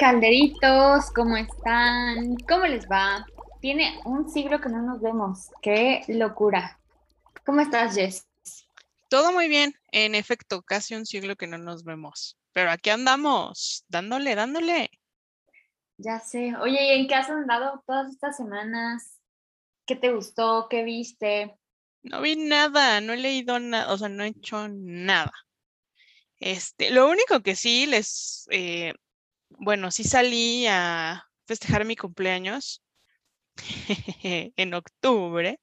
[0.00, 2.34] calderitos, ¿cómo están?
[2.48, 3.26] ¿Cómo les va?
[3.60, 5.50] Tiene un siglo que no nos vemos.
[5.60, 6.80] ¡Qué locura!
[7.44, 8.26] ¿Cómo estás, Jess?
[9.10, 9.74] Todo muy bien.
[9.92, 12.38] En efecto, casi un siglo que no nos vemos.
[12.54, 14.90] Pero aquí andamos, dándole, dándole.
[15.98, 16.56] Ya sé.
[16.56, 19.18] Oye, ¿y en qué has andado todas estas semanas?
[19.84, 20.68] ¿Qué te gustó?
[20.70, 21.58] ¿Qué viste?
[22.04, 25.34] No vi nada, no he leído nada, o sea, no he hecho nada.
[26.38, 28.94] Este, lo único que sí les, eh,
[29.50, 32.82] bueno, sí salí a festejar mi cumpleaños
[34.56, 35.60] en octubre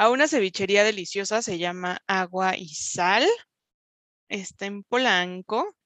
[0.00, 3.26] a una cevichería deliciosa, se llama Agua y Sal.
[4.30, 5.76] Está en Polanco.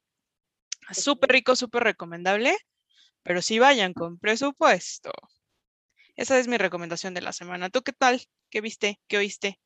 [0.92, 2.56] Súper rico, súper recomendable,
[3.24, 5.10] pero sí vayan con presupuesto.
[6.14, 7.70] Esa es mi recomendación de la semana.
[7.70, 8.20] ¿Tú qué tal?
[8.50, 9.00] ¿Qué viste?
[9.08, 9.58] ¿Qué oíste?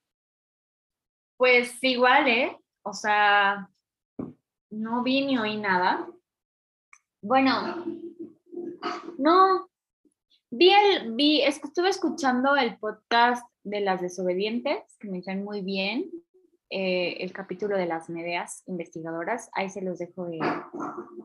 [1.36, 2.56] Pues igual, ¿eh?
[2.82, 3.68] O sea,
[4.70, 6.08] no vi ni oí nada.
[7.28, 7.84] Bueno,
[9.18, 9.68] no.
[10.50, 16.10] Vi el, vi, estuve escuchando el podcast de las desobedientes, que me caen muy bien.
[16.70, 19.50] Eh, el capítulo de las medias investigadoras.
[19.52, 20.38] Ahí se los dejo de,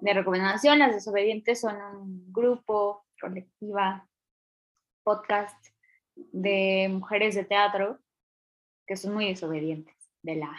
[0.02, 0.78] de, recomendación.
[0.78, 4.06] Las desobedientes son un grupo, colectiva,
[5.06, 5.58] podcast
[6.16, 7.98] de mujeres de teatro
[8.86, 10.54] que son muy desobedientes de la,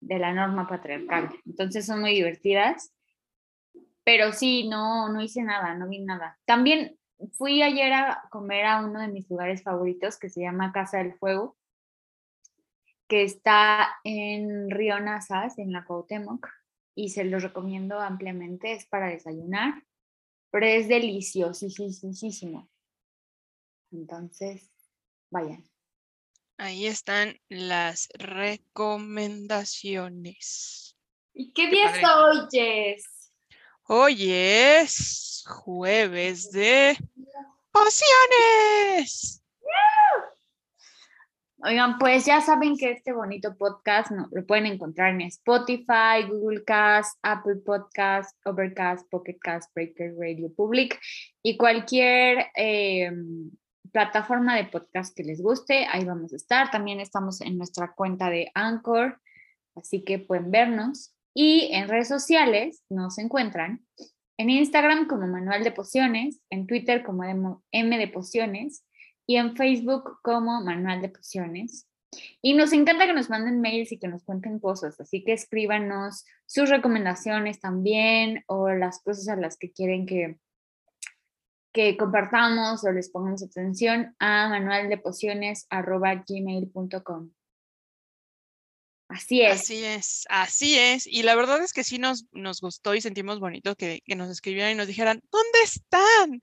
[0.00, 1.28] de la norma patriarcal.
[1.44, 2.90] Entonces son muy divertidas.
[4.04, 6.38] Pero sí, no, no hice nada, no vi nada.
[6.44, 6.98] También
[7.32, 11.14] fui ayer a comer a uno de mis lugares favoritos que se llama Casa del
[11.14, 11.56] Fuego,
[13.08, 16.48] que está en Río Nazas, en la Cuauhtémoc,
[16.94, 19.84] y se los recomiendo ampliamente, es para desayunar,
[20.50, 22.70] pero es deliciosísimo.
[23.90, 24.70] Entonces,
[25.30, 25.64] vayan.
[26.58, 30.98] Ahí están las recomendaciones.
[31.34, 33.21] ¿Y qué día es hoy, Jess?
[33.94, 36.96] Hoy es jueves de
[37.70, 39.44] pociones.
[41.58, 47.18] Oigan, pues ya saben que este bonito podcast lo pueden encontrar en Spotify, Google Cast,
[47.22, 50.98] Apple Podcast, Overcast, Pocket Cast, Breaker Radio Public
[51.42, 53.50] y cualquier em,
[53.92, 55.84] plataforma de podcast que les guste.
[55.84, 56.70] Ahí vamos a estar.
[56.70, 59.20] También estamos en nuestra cuenta de Anchor,
[59.74, 61.11] así que pueden vernos.
[61.34, 63.86] Y en redes sociales nos encuentran
[64.38, 68.84] en Instagram como Manual de Pociones, en Twitter como M de Pociones
[69.26, 71.88] y en Facebook como Manual de Pociones.
[72.42, 76.26] Y nos encanta que nos manden mails y que nos cuenten cosas, así que escríbanos
[76.44, 80.36] sus recomendaciones también o las cosas a las que quieren que,
[81.72, 87.30] que compartamos o les pongamos atención a manualdepociones.gmail.com.
[89.12, 89.60] Así es.
[89.60, 91.06] Así es, así es.
[91.06, 94.30] Y la verdad es que sí nos, nos gustó y sentimos bonito que, que nos
[94.30, 96.42] escribieran y nos dijeran, ¿dónde están?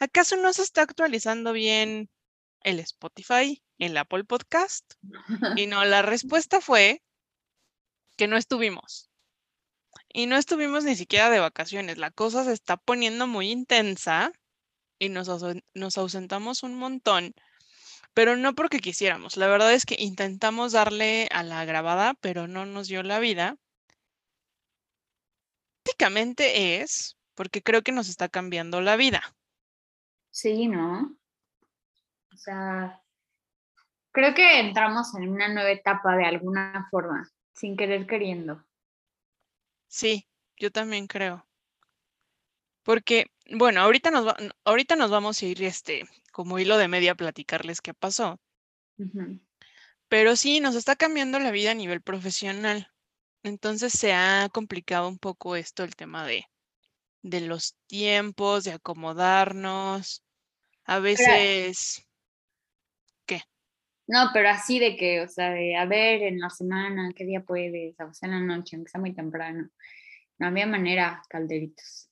[0.00, 2.10] ¿Acaso no se está actualizando bien
[2.62, 4.94] el Spotify, el Apple Podcast?
[5.56, 7.00] Y no, la respuesta fue
[8.16, 9.08] que no estuvimos.
[10.12, 11.96] Y no estuvimos ni siquiera de vacaciones.
[11.96, 14.32] La cosa se está poniendo muy intensa
[14.98, 15.28] y nos,
[15.74, 17.34] nos ausentamos un montón,
[18.14, 19.36] pero no porque quisiéramos.
[19.36, 23.56] La verdad es que intentamos darle a la grabada, pero no nos dio la vida.
[25.82, 29.22] Prácticamente es porque creo que nos está cambiando la vida.
[30.30, 31.16] Sí, ¿no?
[32.32, 33.02] O sea,
[34.12, 38.64] creo que entramos en una nueva etapa de alguna forma, sin querer queriendo.
[39.88, 41.49] Sí, yo también creo.
[42.82, 47.16] Porque, bueno, ahorita nos, ahorita nos vamos a ir este, como hilo de media a
[47.16, 48.40] platicarles qué pasó.
[50.08, 52.88] Pero sí, nos está cambiando la vida a nivel profesional.
[53.42, 56.44] Entonces se ha complicado un poco esto, el tema de,
[57.22, 60.22] de los tiempos, de acomodarnos.
[60.84, 62.06] A veces,
[63.24, 63.42] ¿qué?
[64.06, 67.42] No, pero así de que, o sea, de a ver en la semana, qué día
[67.42, 69.70] puedes, o sea, en la noche, aunque sea muy temprano.
[70.38, 72.09] No había manera, calderitos.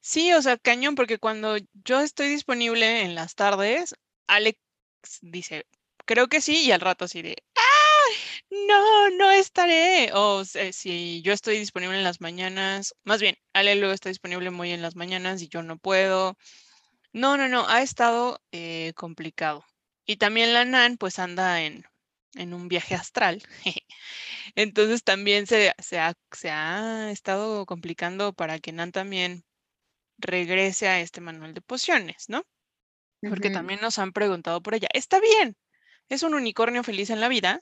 [0.00, 3.94] Sí, o sea, cañón, porque cuando yo estoy disponible en las tardes,
[4.26, 4.58] Alex
[5.22, 5.66] dice,
[6.04, 7.36] creo que sí, y al rato así de,
[8.50, 10.10] no, no estaré.
[10.14, 14.72] O si yo estoy disponible en las mañanas, más bien, Ale luego está disponible muy
[14.72, 16.36] en las mañanas y yo no puedo.
[17.12, 19.64] No, no, no, ha estado eh, complicado.
[20.06, 21.84] Y también la NAN pues anda en,
[22.34, 23.42] en un viaje astral.
[24.56, 29.44] Entonces también se, se, ha, se ha estado complicando para que NAN también
[30.18, 32.42] regrese a este manual de pociones, ¿no?
[33.20, 34.88] Porque también nos han preguntado por ella.
[34.92, 35.56] Está bien,
[36.08, 37.60] es un unicornio feliz en la vida,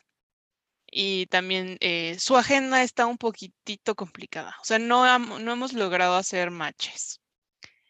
[0.97, 4.57] y también eh, su agenda está un poquitito complicada.
[4.61, 7.21] O sea, no, no hemos logrado hacer matches.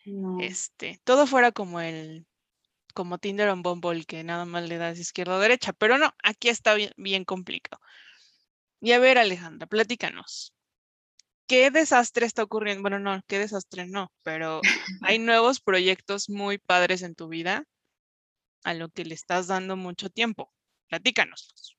[0.07, 0.39] No.
[0.41, 2.27] este, todo fuera como el,
[2.95, 6.49] como Tinder o Bumble, que nada más le das izquierda o derecha, pero no, aquí
[6.49, 7.81] está bien, bien complicado.
[8.81, 10.55] Y a ver, Alejandra, platícanos.
[11.47, 12.83] ¿Qué desastre está ocurriendo?
[12.83, 14.61] Bueno, no, qué desastre no, pero
[15.03, 17.65] hay nuevos proyectos muy padres en tu vida
[18.65, 20.53] a lo que le estás dando mucho tiempo.
[20.89, 21.77] Platícanos.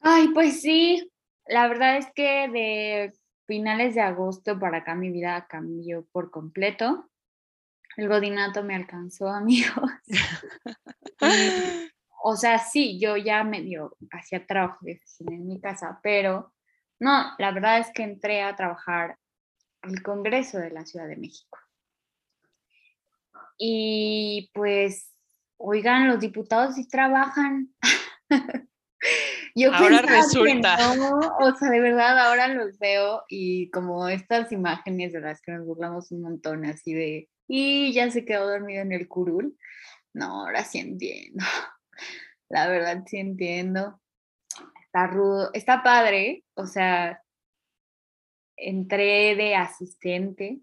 [0.00, 1.10] Ay, pues sí,
[1.46, 3.12] la verdad es que de
[3.46, 7.10] finales de agosto para acá mi vida cambió por completo.
[7.96, 9.90] El godinato me alcanzó, amigos.
[12.22, 16.52] O sea, sí, yo ya medio hacía trabajo en mi casa, pero
[16.98, 19.18] no, la verdad es que entré a trabajar
[19.82, 21.58] al Congreso de la Ciudad de México.
[23.58, 25.12] Y pues,
[25.56, 27.74] oigan, los diputados sí trabajan.
[29.54, 30.76] Yo Ahora resulta.
[30.96, 35.52] no, o sea, de verdad, ahora los veo y como estas imágenes de las que
[35.52, 39.56] nos burlamos un montón, así de, y ya se quedó dormido en el curul.
[40.12, 41.42] No, ahora sí entiendo.
[42.48, 44.00] La verdad sí entiendo.
[44.96, 47.22] Está rudo, está padre, o sea,
[48.56, 50.62] entré de asistente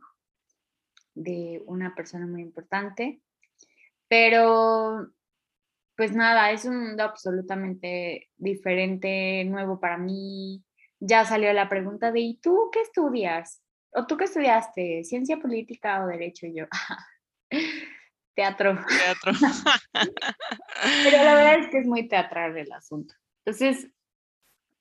[1.13, 3.21] de una persona muy importante,
[4.07, 5.07] pero
[5.95, 10.63] pues nada, es un mundo absolutamente diferente, nuevo para mí.
[10.99, 13.61] Ya salió la pregunta de, ¿y tú qué estudias?
[13.91, 15.03] ¿O tú qué estudiaste?
[15.03, 16.47] ¿Ciencia política o derecho?
[16.47, 16.65] Y yo,
[18.35, 18.79] teatro.
[18.87, 19.31] Teatro.
[21.03, 23.13] Pero la verdad es que es muy teatral el asunto.
[23.45, 23.93] Entonces,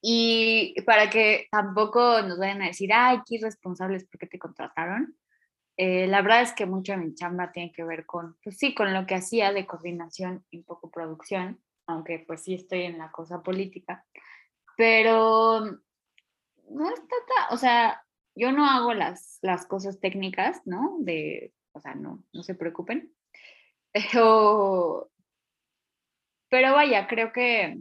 [0.03, 5.17] y para que tampoco nos vayan a decir, ay, qué irresponsables, ¿por qué te contrataron?
[5.79, 8.75] Eh, la verdad es que mucho de mi chamba tiene que ver con, pues sí,
[8.75, 12.99] con lo que hacía de coordinación y un poco producción, aunque pues sí estoy en
[12.99, 14.05] la cosa política,
[14.77, 15.61] pero
[16.71, 18.05] no está, ta- o sea,
[18.35, 20.97] yo no hago las, las cosas técnicas, ¿no?
[21.01, 23.13] De, o sea, no, no se preocupen,
[23.93, 25.11] pero,
[26.49, 27.79] pero vaya, creo que,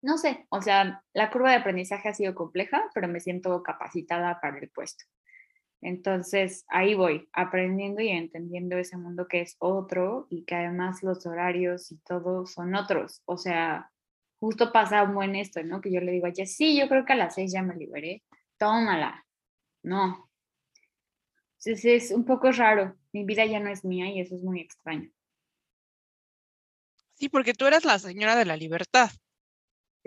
[0.00, 4.40] no sé, o sea, la curva de aprendizaje ha sido compleja, pero me siento capacitada
[4.40, 5.04] para el puesto.
[5.80, 11.24] Entonces, ahí voy, aprendiendo y entendiendo ese mundo que es otro y que además los
[11.26, 13.22] horarios y todo son otros.
[13.26, 13.90] O sea,
[14.40, 15.80] justo pasa un buen esto, ¿no?
[15.80, 18.24] Que yo le digo a sí, yo creo que a las seis ya me liberé,
[18.56, 19.24] tómala.
[19.82, 20.28] No.
[21.58, 24.60] Entonces es un poco raro, mi vida ya no es mía y eso es muy
[24.60, 25.10] extraño.
[27.14, 29.10] Sí, porque tú eras la señora de la libertad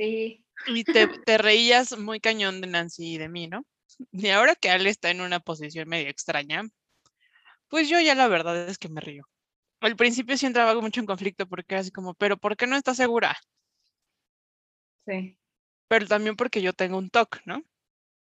[0.01, 3.63] Sí, y te, te reías muy cañón de Nancy y de mí, ¿no?
[4.11, 6.63] Y ahora que Ale está en una posición medio extraña,
[7.67, 9.27] pues yo ya la verdad es que me río.
[9.79, 12.75] Al principio sí entraba mucho en conflicto porque era así como, pero ¿por qué no
[12.75, 13.37] estás segura?
[15.05, 15.37] sí.
[15.87, 17.61] Pero también porque yo tengo un TOC, ¿no?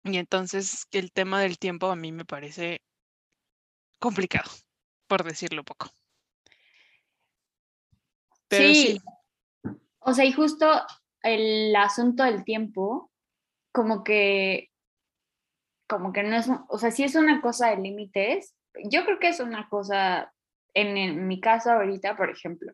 [0.04, 2.82] Y entonces el tema del tiempo a mí me parece
[4.00, 4.52] complicado,
[5.08, 5.90] por decirlo poco.
[8.50, 9.02] Pero sí, Sí,
[10.00, 10.66] o sea, y justo
[11.24, 13.12] el asunto del tiempo,
[13.72, 14.70] como que,
[15.88, 18.56] como que no es, o sea, sí es una cosa de límites.
[18.86, 20.34] Yo creo que es una cosa,
[20.74, 22.74] en, en mi caso ahorita, por ejemplo,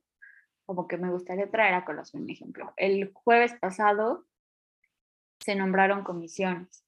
[0.65, 2.73] como que me gustaría traer a colación un ejemplo.
[2.75, 4.25] El jueves pasado
[5.39, 6.83] se nombraron comisiones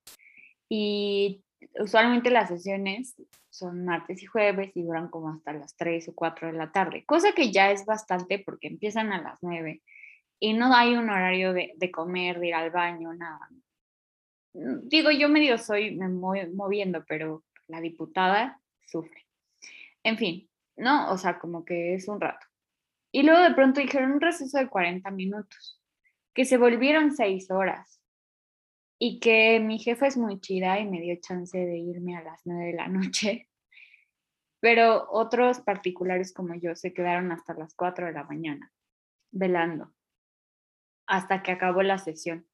[0.70, 1.44] y
[1.80, 3.16] usualmente las sesiones
[3.50, 7.06] son martes y jueves y duran como hasta las 3 o 4 de la tarde,
[7.06, 9.82] cosa que ya es bastante porque empiezan a las 9
[10.44, 13.48] y no hay un horario de, de comer, de ir al baño, nada.
[14.54, 19.28] Mm, Digo, yo medio soy, me voy moviendo, pero la diputada sufre.
[20.04, 21.12] En fin, ¿no?
[21.12, 22.48] O sea, como que es un rato.
[23.12, 25.80] Y luego de pronto dijeron un receso de 40 minutos,
[26.34, 28.02] que se volvieron 6 horas
[28.98, 32.42] y que mi jefa es muy chida y me dio chance de irme a las
[32.46, 33.48] 9 de la noche,
[34.60, 38.72] pero otros particulares como yo se quedaron hasta las 4 de la mañana
[39.32, 39.94] velando
[41.08, 42.48] hasta que acabó la sesión.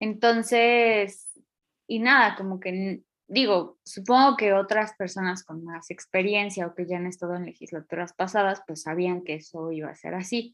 [0.00, 1.28] Entonces,
[1.86, 6.96] y nada, como que digo, supongo que otras personas con más experiencia o que ya
[6.96, 10.52] han estado en legislaturas pasadas, pues sabían que eso iba a ser así,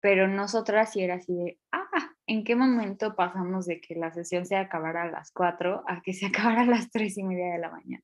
[0.00, 4.46] pero nosotras sí era así de, ah, ¿en qué momento pasamos de que la sesión
[4.46, 7.58] se acabara a las 4 a que se acabara a las 3 y media de
[7.58, 8.02] la mañana?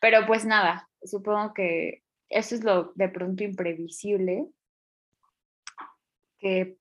[0.00, 4.46] Pero pues nada, supongo que eso es lo de pronto imprevisible
[6.38, 6.78] que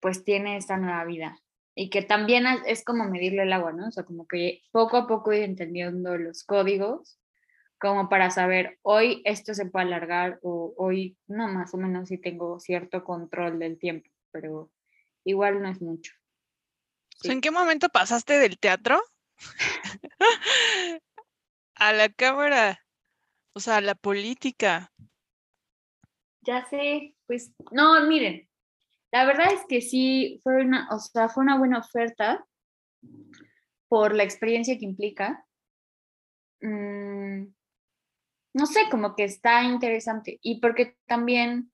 [0.00, 1.38] pues tiene esta nueva vida
[1.74, 3.88] y que también es- como medirle el agua, ¿no?
[3.88, 7.18] O sea, como que poco a poco ir entendiendo los códigos
[7.80, 12.18] como para saber hoy esto se puede alargar o hoy no, más o menos sí
[12.18, 14.70] tengo cierto control del tiempo, pero
[15.24, 16.12] igual no es mucho.
[17.20, 17.42] sea, ¿en Sí.
[17.42, 19.00] qué momento pasaste del teatro
[21.76, 22.84] a la cámara,
[23.54, 24.92] o sea, a la política.
[26.42, 28.48] Ya sé, pues no, miren,
[29.12, 32.44] la verdad es que sí fue una, o sea, fue una buena oferta
[33.88, 35.46] por la experiencia que implica.
[36.60, 37.44] Mm,
[38.54, 41.70] no sé, como que está interesante y porque también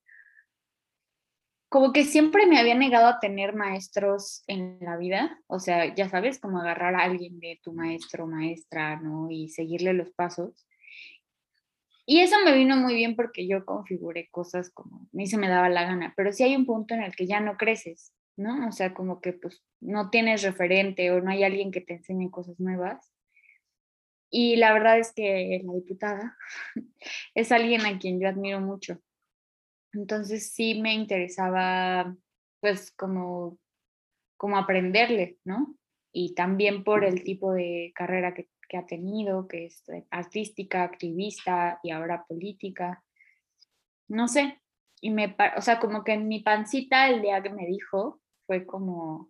[1.69, 6.07] como que siempre me había negado a tener maestros en la vida, o sea, ya
[6.07, 9.29] sabes, como agarrar a alguien de tu maestro, maestra, ¿no?
[9.29, 10.65] Y seguirle los pasos.
[12.05, 15.47] Y eso me vino muy bien porque yo configuré cosas como a mí se me
[15.49, 18.67] daba la gana, pero sí hay un punto en el que ya no creces, ¿no?
[18.67, 22.29] O sea, como que pues no tienes referente o no hay alguien que te enseñe
[22.29, 23.11] cosas nuevas.
[24.29, 26.37] Y la verdad es que la diputada
[27.35, 28.99] es alguien a quien yo admiro mucho.
[29.93, 32.15] Entonces sí me interesaba
[32.59, 33.57] pues como,
[34.37, 35.75] como aprenderle, ¿no?
[36.11, 40.83] Y también por el tipo de carrera que que ha tenido, que es eh, artística,
[40.83, 43.03] activista y ahora política.
[44.07, 44.59] No sé,
[45.01, 48.65] y me, o sea, como que en mi pancita el día que me dijo fue
[48.65, 49.29] como,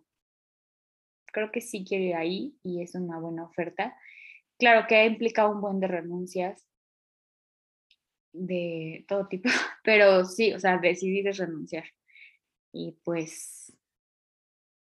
[1.26, 3.96] creo que sí quiero ir ahí y es una buena oferta.
[4.58, 6.66] Claro que ha implicado un buen de renuncias
[8.32, 9.48] de todo tipo,
[9.84, 11.84] pero sí, o sea, decidí de renunciar.
[12.72, 13.76] Y pues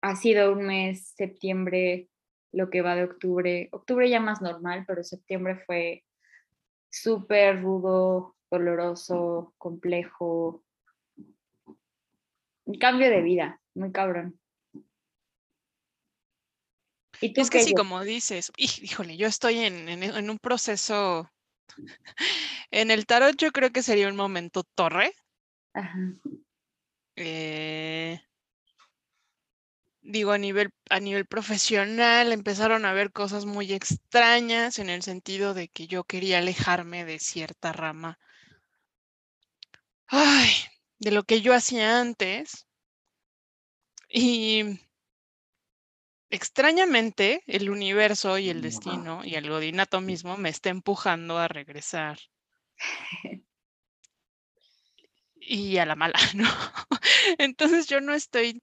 [0.03, 2.10] ha sido un mes, septiembre,
[2.53, 3.69] lo que va de octubre.
[3.73, 6.05] Octubre ya más normal, pero septiembre fue
[6.91, 10.65] súper rudo, doloroso, complejo.
[12.65, 14.39] Un cambio de vida, muy cabrón.
[17.21, 21.31] ¿Y es que sí, como dices, híjole, yo estoy en, en, un proceso,
[22.71, 25.13] en el tarot yo creo que sería un momento torre.
[25.75, 25.99] Ajá.
[27.17, 28.19] Eh,
[30.11, 35.55] digo, a nivel, a nivel profesional empezaron a ver cosas muy extrañas en el sentido
[35.55, 38.19] de que yo quería alejarme de cierta rama.
[40.09, 40.51] Ay,
[40.99, 42.67] de lo que yo hacía antes.
[44.09, 44.81] Y
[46.31, 52.19] extrañamente el universo y el destino y el godinato mismo me está empujando a regresar.
[55.43, 56.49] Y a la mala, ¿no?
[57.39, 58.63] Entonces yo no estoy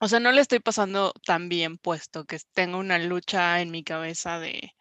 [0.00, 3.84] o sea, no le estoy pasando tan bien puesto que tengo una lucha en mi
[3.84, 4.74] cabeza de,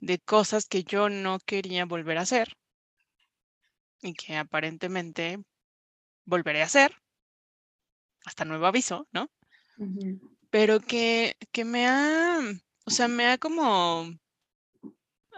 [0.00, 2.48] de cosas que yo no quería volver a hacer
[4.02, 5.38] y que aparentemente
[6.26, 6.94] volveré a hacer
[8.26, 9.30] hasta nuevo aviso, ¿no?
[10.50, 12.38] Pero que, que me ha,
[12.84, 14.12] o sea, me ha como,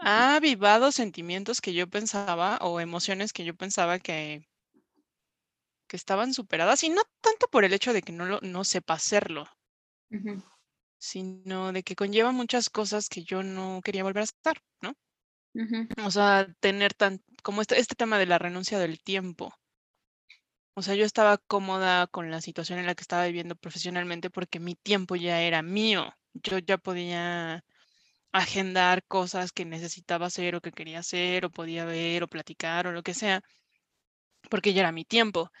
[0.01, 4.47] ha avivado sentimientos que yo pensaba o emociones que yo pensaba que,
[5.95, 8.95] que estaban superadas y no tanto por el hecho de que no, lo, no sepa
[8.95, 9.47] hacerlo,
[10.97, 14.93] sino de que conlleva muchas cosas que yo no quería volver a estar, ¿no?
[16.05, 19.53] O sea, tener tan, como este, este tema de la renuncia del tiempo.
[20.73, 24.59] O sea, yo estaba cómoda con la situación en la que estaba viviendo profesionalmente porque
[24.59, 26.13] mi tiempo ya era mío.
[26.33, 27.63] Yo ya podía
[28.33, 32.91] agendar cosas que necesitaba hacer o que quería hacer o podía ver o platicar o
[32.91, 33.41] lo que sea
[34.49, 35.51] porque ya era mi tiempo.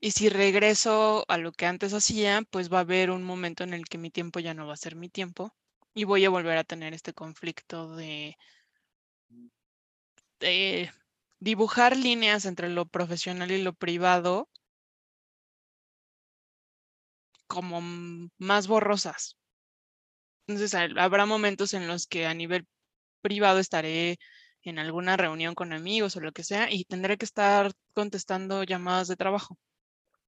[0.00, 3.74] Y si regreso a lo que antes hacía, pues va a haber un momento en
[3.74, 5.54] el que mi tiempo ya no va a ser mi tiempo
[5.94, 8.36] y voy a volver a tener este conflicto de,
[11.40, 14.48] dibujar líneas entre lo profesional y lo privado
[17.46, 17.80] como
[18.38, 19.36] más borrosas.
[20.46, 22.66] Entonces habrá momentos en los que a nivel
[23.22, 24.18] privado estaré
[24.62, 29.08] en alguna reunión con amigos o lo que sea y tendré que estar contestando llamadas
[29.08, 29.58] de trabajo.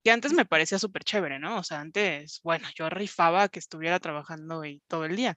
[0.04, 1.58] Que antes me parecía súper chévere, ¿no?
[1.58, 5.36] O sea, antes, bueno, yo rifaba que estuviera trabajando y todo el día,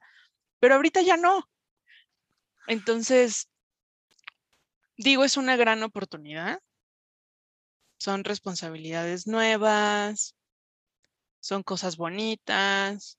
[0.60, 1.48] pero ahorita ya no.
[2.66, 3.48] Entonces,
[4.96, 6.60] digo, es una gran oportunidad.
[7.98, 10.34] Son responsabilidades nuevas,
[11.40, 13.18] son cosas bonitas.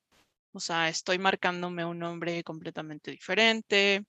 [0.52, 4.06] O sea, estoy marcándome un nombre completamente diferente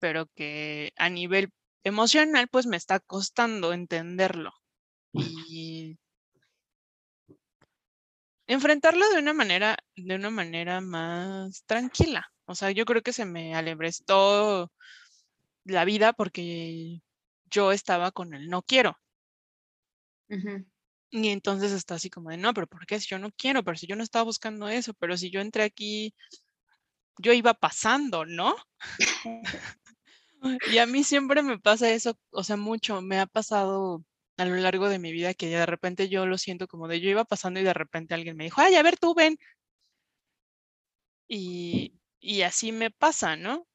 [0.00, 1.50] pero que a nivel
[1.84, 4.52] emocional pues me está costando entenderlo
[5.12, 5.98] y
[8.46, 12.30] enfrentarlo de una manera de una manera más tranquila.
[12.46, 14.72] O sea, yo creo que se me alebrestó
[15.64, 17.00] la vida porque
[17.50, 18.98] yo estaba con el no quiero.
[21.10, 23.00] Y entonces está así como de, no, pero ¿por qué?
[23.00, 25.64] Si yo no quiero, pero si yo no estaba buscando eso, pero si yo entré
[25.64, 26.14] aquí,
[27.18, 28.54] yo iba pasando, ¿no?
[30.72, 34.02] Y a mí siempre me pasa eso, o sea, mucho, me ha pasado
[34.40, 37.10] a lo largo de mi vida que de repente yo lo siento como de yo
[37.10, 39.38] iba pasando y de repente alguien me dijo, ay, a ver, tú ven.
[41.28, 43.66] Y, y así me pasa, ¿no?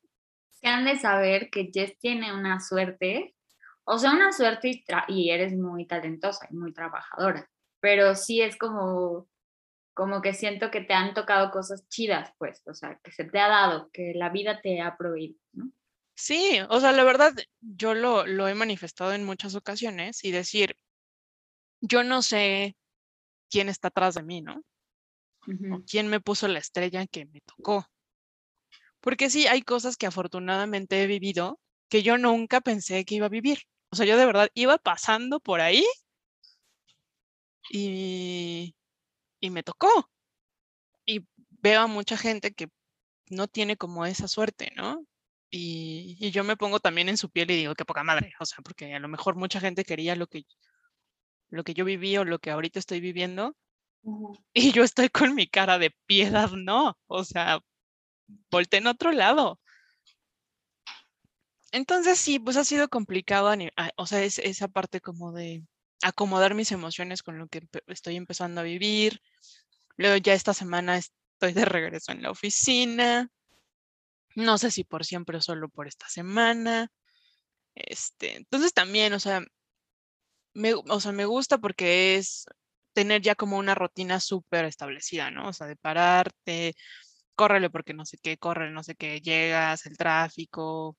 [0.66, 3.36] que han de saber que Jess tiene una suerte,
[3.84, 7.48] o sea, una suerte y, y eres muy talentosa y muy trabajadora,
[7.80, 9.28] pero sí es como
[9.94, 13.40] como que siento que te han tocado cosas chidas, pues, o sea, que se te
[13.40, 15.72] ha dado, que la vida te ha proveído, ¿no?
[16.16, 20.78] Sí, o sea, la verdad, yo lo, lo he manifestado en muchas ocasiones y decir,
[21.82, 22.76] yo no sé
[23.50, 24.62] quién está atrás de mí, ¿no?
[25.72, 27.86] O quién me puso la estrella que me tocó.
[29.02, 33.30] Porque sí, hay cosas que afortunadamente he vivido que yo nunca pensé que iba a
[33.30, 33.60] vivir.
[33.92, 35.86] O sea, yo de verdad iba pasando por ahí
[37.70, 38.76] y,
[39.40, 40.10] y me tocó.
[41.06, 41.28] Y
[41.62, 42.70] veo a mucha gente que
[43.30, 45.06] no tiene como esa suerte, ¿no?
[45.50, 48.46] Y, y, yo me pongo también en su piel y digo, qué poca madre, o
[48.46, 50.44] sea, porque a lo mejor mucha gente quería lo que,
[51.50, 53.56] lo que yo viví o lo que ahorita estoy viviendo,
[54.54, 57.60] y yo estoy con mi cara de piedad, no, o sea,
[58.52, 59.60] volteé en otro lado.
[61.72, 63.54] Entonces sí, pues ha sido complicado,
[63.98, 65.64] o sea, es, esa parte como de
[66.02, 69.22] acomodar mis emociones con lo que estoy empezando a vivir.
[69.98, 73.30] Luego ya esta semana estoy de regreso en la oficina.
[74.36, 76.90] No sé si por siempre o solo por esta semana.
[77.76, 79.42] Este, entonces también, o sea,
[80.54, 82.46] me, o sea, me gusta porque es
[82.94, 85.50] tener ya como una rutina súper establecida, ¿no?
[85.50, 86.76] O sea, de pararte,
[87.36, 90.98] córrele porque no sé qué, corre, no sé qué, llegas, el tráfico.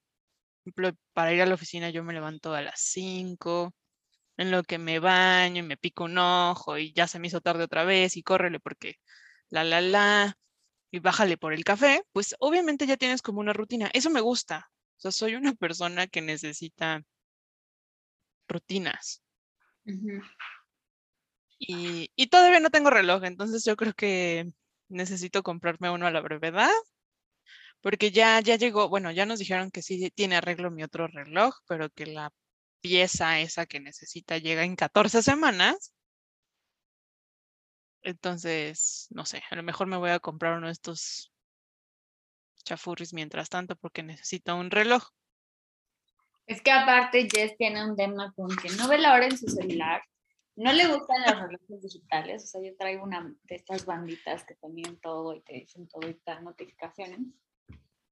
[0.64, 3.74] Ejemplo, para ir a la oficina yo me levanto a las 5,
[4.38, 7.40] en lo que me baño y me pico un ojo y ya se me hizo
[7.40, 8.96] tarde otra vez y córrele porque
[9.50, 10.38] la, la, la,
[10.96, 13.90] y bájale por el café, pues obviamente ya tienes como una rutina.
[13.92, 14.70] Eso me gusta.
[14.96, 17.02] O sea, soy una persona que necesita
[18.48, 19.22] rutinas.
[21.58, 24.50] y, y, todavía no tengo reloj, entonces yo creo que
[24.88, 26.70] necesito comprarme uno a la brevedad,
[27.80, 31.54] porque ya, ya llegó, bueno, ya nos dijeron que sí tiene arreglo mi otro reloj,
[31.68, 32.32] pero que la
[32.80, 35.92] pieza esa que necesita llega en 14 semanas.
[38.06, 41.32] Entonces, no sé, a lo mejor me voy a comprar uno de estos
[42.62, 45.02] chafurris mientras tanto porque necesito un reloj.
[46.46, 49.48] Es que aparte Jess tiene un tema con que no ve la hora en su
[49.48, 50.02] celular,
[50.54, 54.54] no le gustan los relojes digitales, o sea, yo traigo una de estas banditas que
[54.54, 57.18] ponen todo y te dicen todo y te dan notificaciones,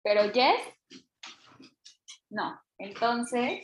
[0.02, 0.60] pero Jess,
[2.30, 3.62] no, entonces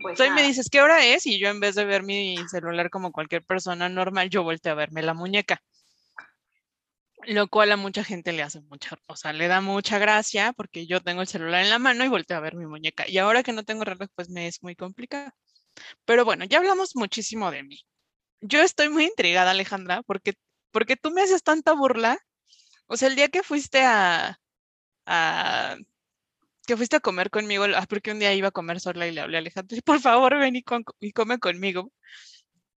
[0.00, 1.26] pues me dices, ¿qué hora es?
[1.26, 4.76] Y yo en vez de ver mi celular como cualquier persona normal, yo volteo a
[4.76, 5.62] verme la muñeca.
[7.26, 10.86] Lo cual a mucha gente le hace mucha, o sea, le da mucha gracia porque
[10.86, 13.08] yo tengo el celular en la mano y volteo a ver mi muñeca.
[13.08, 15.30] Y ahora que no tengo reloj, pues me es muy complicado.
[16.04, 17.80] Pero bueno, ya hablamos muchísimo de mí.
[18.40, 20.34] Yo estoy muy intrigada, Alejandra, porque,
[20.70, 22.18] porque tú me haces tanta burla.
[22.86, 24.38] O sea, el día que fuiste a,
[25.06, 25.76] a
[26.66, 29.20] que fuiste a comer conmigo, ah, porque un día iba a comer sola y le
[29.20, 30.62] hablé a Alejandro, por favor ven y,
[31.12, 31.92] come conmigo.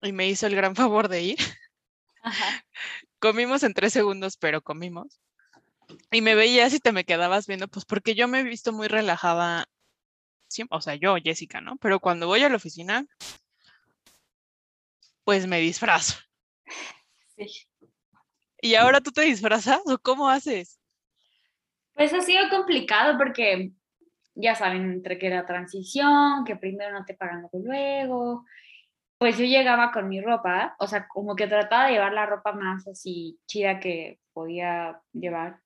[0.02, 1.38] Y me hizo el gran favor de ir.
[3.18, 5.20] Comimos en tres segundos, pero comimos.
[6.10, 8.88] Y me veías y te me quedabas viendo, pues porque yo me he visto muy
[8.88, 9.66] relajada,
[10.70, 11.76] o sea, yo, Jessica, ¿no?
[11.78, 13.06] Pero cuando voy a la oficina,
[15.24, 16.16] pues me disfrazo.
[17.36, 17.46] Sí.
[18.60, 20.78] ¿Y ahora tú te disfrazas o cómo haces?
[21.94, 23.72] Pues ha sido complicado porque
[24.34, 28.44] ya saben, entre que era transición, que primero no te pagan luego,
[29.18, 32.52] pues yo llegaba con mi ropa, o sea, como que trataba de llevar la ropa
[32.52, 35.60] más así chida que podía llevar.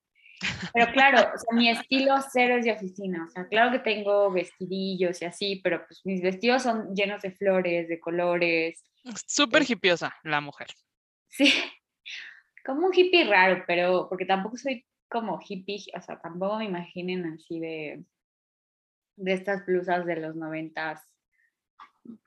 [0.73, 4.31] Pero claro, o sea, mi estilo cero es de oficina, o sea, claro que tengo
[4.31, 8.85] vestidillos y así, pero pues mis vestidos son llenos de flores, de colores.
[9.27, 10.69] Súper hipiosa la mujer.
[11.27, 11.53] Sí,
[12.64, 17.27] como un hippie raro, pero porque tampoco soy como hippie, o sea, tampoco me imaginen
[17.27, 18.05] así de,
[19.16, 21.03] de estas blusas de los noventas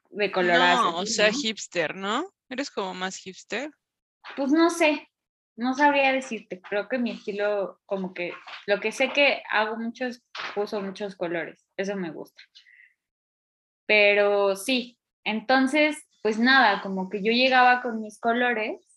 [0.10, 0.78] de coloradas.
[0.78, 2.32] No, o sea, hipster, ¿no?
[2.50, 3.72] ¿Eres como más hipster?
[4.36, 5.08] Pues no sé,
[5.56, 8.34] no sabría decirte, creo que mi estilo, como que
[8.68, 10.22] lo que sé que hago muchos,
[10.56, 12.42] uso muchos colores, eso me gusta.
[13.86, 18.91] Pero sí, entonces, pues nada, como que yo llegaba con mis colores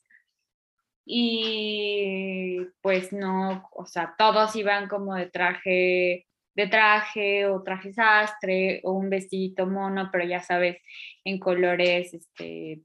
[1.05, 8.81] y pues no, o sea, todos iban como de traje, de traje o traje sastre
[8.85, 10.79] o un vestidito mono, pero ya sabes,
[11.25, 12.81] en colores este,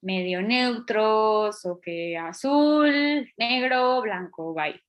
[0.00, 4.80] medio neutros o que azul, negro, blanco, bye,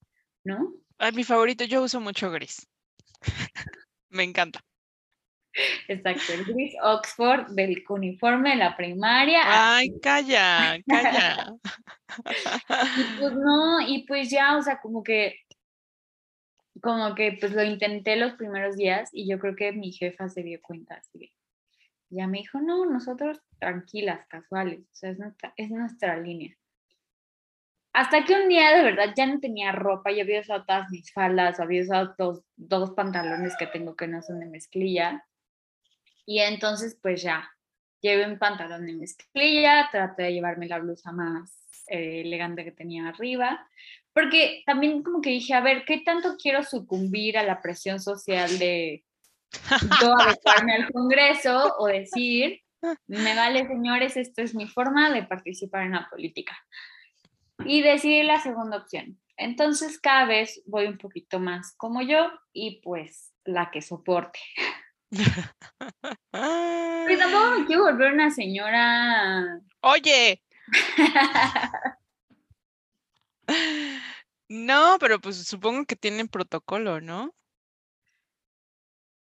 [0.43, 0.73] ¿no?
[1.13, 2.67] Mi favorito, yo uso mucho gris.
[4.09, 4.63] Me encanta.
[5.87, 9.41] Exacto, el gris Oxford del uniforme de la primaria.
[9.45, 11.53] Ay, calla, calla.
[12.97, 15.35] y pues no, y pues ya, o sea, como que
[16.81, 20.41] como que pues lo intenté los primeros días y yo creo que mi jefa se
[20.41, 21.31] dio cuenta así
[22.11, 26.55] ya me dijo, no, nosotros tranquilas, casuales, o sea, es nuestra, es nuestra línea.
[27.93, 31.11] Hasta que un día de verdad ya no tenía ropa, yo había usado todas mis
[31.11, 35.25] faldas, había usado dos, dos pantalones que tengo que no son de mezclilla.
[36.25, 37.49] Y entonces pues ya,
[38.01, 43.09] llevé un pantalón de mezclilla, traté de llevarme la blusa más eh, elegante que tenía
[43.09, 43.67] arriba,
[44.13, 48.59] porque también como que dije, a ver, ¿qué tanto quiero sucumbir a la presión social
[48.59, 49.03] de
[50.01, 52.61] yo adecuarme al Congreso o decir,
[53.07, 56.57] me vale señores, esto es mi forma de participar en la política?
[57.65, 59.19] Y decidí la segunda opción.
[59.37, 64.39] Entonces cada vez voy un poquito más como yo y pues la que soporte.
[66.31, 69.59] Pero tampoco me quiero volver una señora.
[69.81, 70.41] Oye.
[74.53, 77.33] No, pero pues supongo que tienen protocolo, ¿no?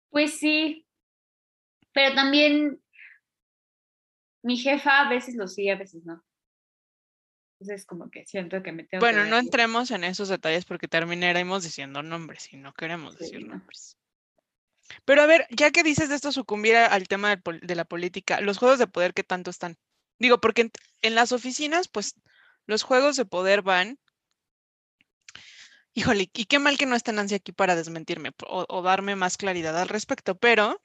[0.10, 0.88] Pues sí,
[1.94, 2.82] pero también
[4.41, 6.26] mi jefa a veces lo sigue, a veces no.
[7.60, 10.88] Entonces como que siento que me tengo Bueno, que no entremos en esos detalles porque
[10.88, 13.58] terminaremos diciendo nombres y no queremos decir no.
[13.58, 14.00] nombres.
[15.06, 18.58] Pero a ver, ya que dices de esto sucumbir al tema de la política, los
[18.58, 19.77] juegos de poder, ¿qué tanto están?
[20.19, 22.15] Digo, porque en, las oficinas, pues
[22.65, 23.99] los juegos de poder van.
[25.93, 29.38] Híjole, y qué mal que no está Nancy aquí para desmentirme o, o darme más
[29.38, 30.82] claridad al respecto, pero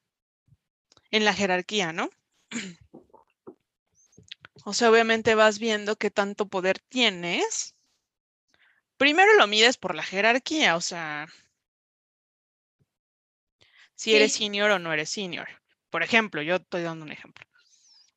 [1.11, 2.11] en la jerarquía, ¿no?
[4.69, 7.77] O sea, obviamente vas viendo qué tanto poder tienes.
[8.97, 11.29] Primero lo mides por la jerarquía, o sea,
[13.97, 15.49] si eres senior o no eres senior.
[15.91, 17.45] Por ejemplo, yo estoy dando un ejemplo.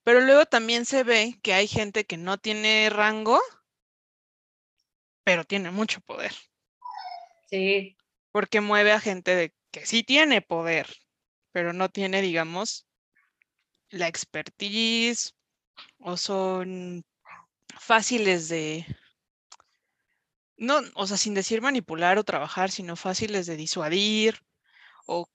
[0.04, 3.42] Pero luego también se ve que hay gente que no tiene rango,
[5.24, 6.34] pero tiene mucho poder,
[7.50, 7.98] Sí,
[8.32, 10.88] porque mueve a gente de, que sí tiene poder,
[11.52, 12.88] pero no tiene, digamos,
[13.90, 15.36] la expertise
[15.98, 17.04] o son
[17.80, 18.86] fáciles de,
[20.58, 24.40] no, o sea, sin decir manipular o trabajar, sino fáciles de disuadir
[25.08, 25.28] o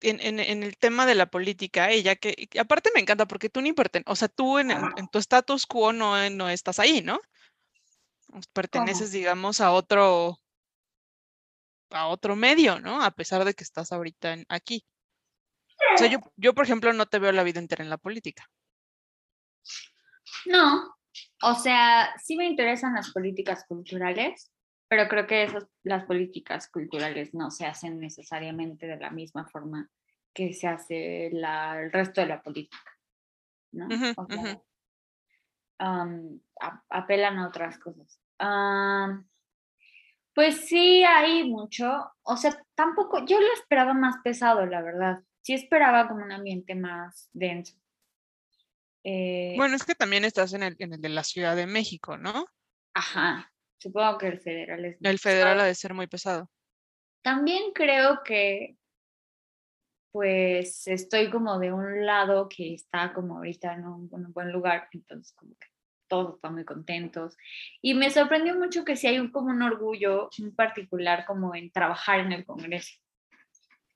[0.00, 3.48] en, en- en el tema de la política, ella que, y aparte me encanta porque
[3.48, 4.68] tú ni perteneces, o sea, tú en,
[5.10, 7.20] tu status quo no, eh, no estás ahí, ¿no?
[8.52, 10.38] Perteneces, digamos, a otro,
[11.90, 13.02] a otro medio, ¿no?
[13.02, 14.84] A pesar de que estás ahorita en- aquí.
[15.94, 18.48] O sea, yo, yo, por ejemplo, no te veo la vida entera en la política.
[20.46, 20.94] no,
[21.42, 24.50] o sea, sí me interesan las políticas culturales,
[24.88, 29.90] pero creo que esas, las políticas culturales no se hacen necesariamente de la misma forma
[30.32, 32.78] que se hace la, el resto de la política,
[33.72, 33.86] ¿no?
[33.86, 34.62] Ujú, O sea, ujú.
[35.78, 38.20] am, a- apelan a otras cosas.
[38.38, 39.28] Am,
[40.34, 45.22] pues sí, hay mucho, o sea, tampoco, yo lo esperaba más pesado, la verdad.
[45.40, 47.74] Sí esperaba como un ambiente más denso.
[49.04, 52.18] Eh, Bueno, es que también estás en el, en el de la Ciudad de México,
[52.18, 52.46] ¿no?
[52.94, 56.50] Ajá, supongo que el federal es El federal ha de ser muy pesado.
[57.22, 58.76] También creo que
[60.12, 64.50] pues estoy como de un lado que está como ahorita en un, en un buen
[64.50, 65.66] lugar, entonces como que
[66.08, 67.36] todos están muy contentos.
[67.82, 71.70] Y me sorprendió mucho que sí hay un, como un orgullo muy particular como en
[71.70, 72.94] trabajar en el Congreso.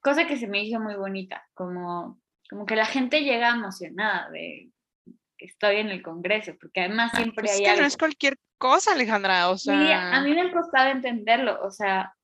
[0.03, 4.71] Cosa que se me hizo muy bonita, como, como que la gente llega emocionada de
[5.41, 7.81] estoy en el Congreso, porque además siempre Pues es hay que algo.
[7.83, 9.51] no es cualquier cosa, Alejandra.
[9.51, 12.15] O Sí, a sea, mí me ha costado entenderlo, o sea,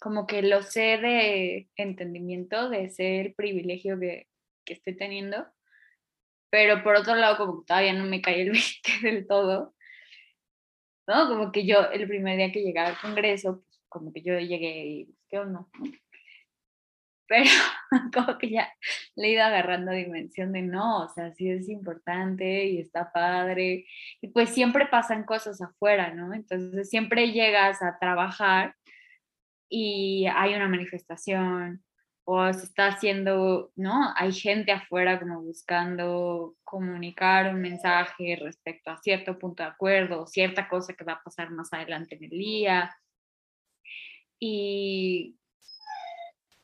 [0.00, 4.28] como que lo sé de entendimiento, de ese el privilegio que,
[4.64, 5.46] que estoy teniendo,
[6.50, 8.62] pero por otro lado como que todavía no me cae el 20
[9.02, 9.74] del todo,
[11.06, 11.28] ¿no?
[11.28, 14.86] Como que yo el primer día que llegaba al Congreso, pues como que yo llegué
[14.86, 15.60] y, ¿qué onda?
[15.60, 15.70] ¿no?
[17.28, 17.50] Pero
[18.14, 18.72] como que ya
[19.16, 23.86] le he ido agarrando dimensión de no, o sea, sí es importante y está padre.
[24.20, 26.34] Y pues siempre pasan cosas afuera, ¿no?
[26.34, 28.74] Entonces siempre llegas a trabajar
[29.68, 31.82] y hay una manifestación
[32.28, 34.12] o se está haciendo, ¿no?
[34.16, 40.26] Hay gente afuera como buscando comunicar un mensaje respecto a cierto punto de acuerdo o
[40.26, 42.96] cierta cosa que va a pasar más adelante en el día.
[44.40, 45.36] Y,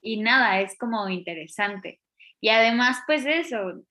[0.02, 2.00] y nada, es como interesante.
[2.40, 3.84] Y además, pues eso,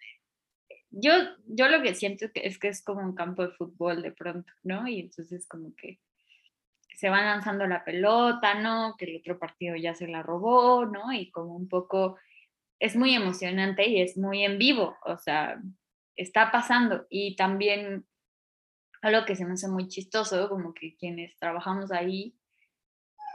[0.91, 1.13] yo,
[1.47, 4.87] yo lo que siento es que es como un campo de fútbol de pronto, ¿no?
[4.87, 5.99] Y entonces como que
[6.97, 8.95] se van lanzando la pelota, ¿no?
[8.97, 11.11] Que el otro partido ya se la robó, ¿no?
[11.13, 12.17] Y como un poco,
[12.77, 15.61] es muy emocionante y es muy en vivo, o sea,
[16.15, 17.07] está pasando.
[17.09, 18.05] Y también
[19.01, 22.35] algo que se me hace muy chistoso, como que quienes trabajamos ahí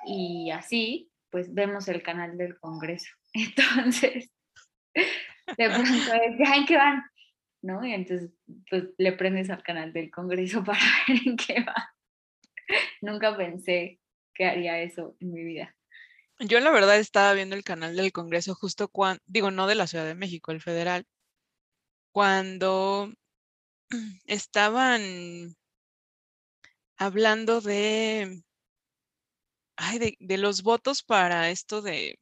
[0.06, 3.10] y así, pues vemos el canal del Congreso.
[3.34, 4.32] Entonces,
[4.94, 7.02] de pronto es, ¿en qué van?
[7.60, 7.84] ¿No?
[7.84, 8.30] Y entonces,
[8.70, 11.94] pues le prendes al canal del Congreso para ver en qué va.
[13.02, 14.00] Nunca pensé
[14.32, 15.76] que haría eso en mi vida.
[16.38, 19.86] Yo la verdad estaba viendo el canal del Congreso justo cuando, digo, no de la
[19.86, 21.04] Ciudad de México, el federal,
[22.12, 23.12] cuando
[24.24, 25.54] estaban
[26.96, 28.42] hablando de,
[29.76, 32.18] ay, de, los votos para esto de,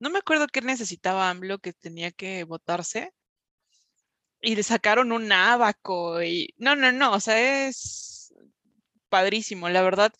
[0.00, 3.12] no me acuerdo qué necesitaba AMLO que tenía que votarse.
[4.40, 8.34] Y le sacaron un abaco y no, no, no, o sea, es
[9.08, 9.68] padrísimo.
[9.70, 10.12] La verdad,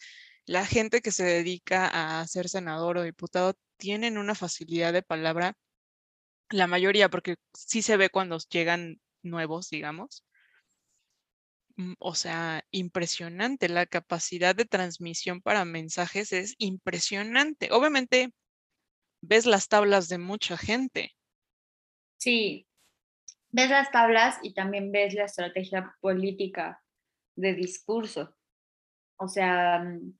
[0.47, 5.57] la gente que se dedica a ser senador o diputado tienen una facilidad de palabra,
[6.51, 10.25] la mayoría, porque sí se ve cuando llegan nuevos, digamos.
[11.77, 13.69] Mm, o sea, impresionante.
[13.69, 17.71] La capacidad de transmisión para mensajes es impresionante.
[17.73, 18.33] Obviamente,
[19.21, 21.15] ves las tablas de mucha gente.
[22.19, 22.67] Sí,
[23.51, 26.83] ves las tablas y también ves la estrategia política
[27.37, 28.37] de discurso.
[29.17, 29.81] O sea...
[29.81, 30.19] Mm,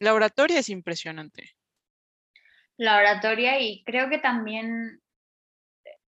[0.00, 1.52] la oratoria es impresionante.
[2.78, 5.02] La oratoria y creo que también,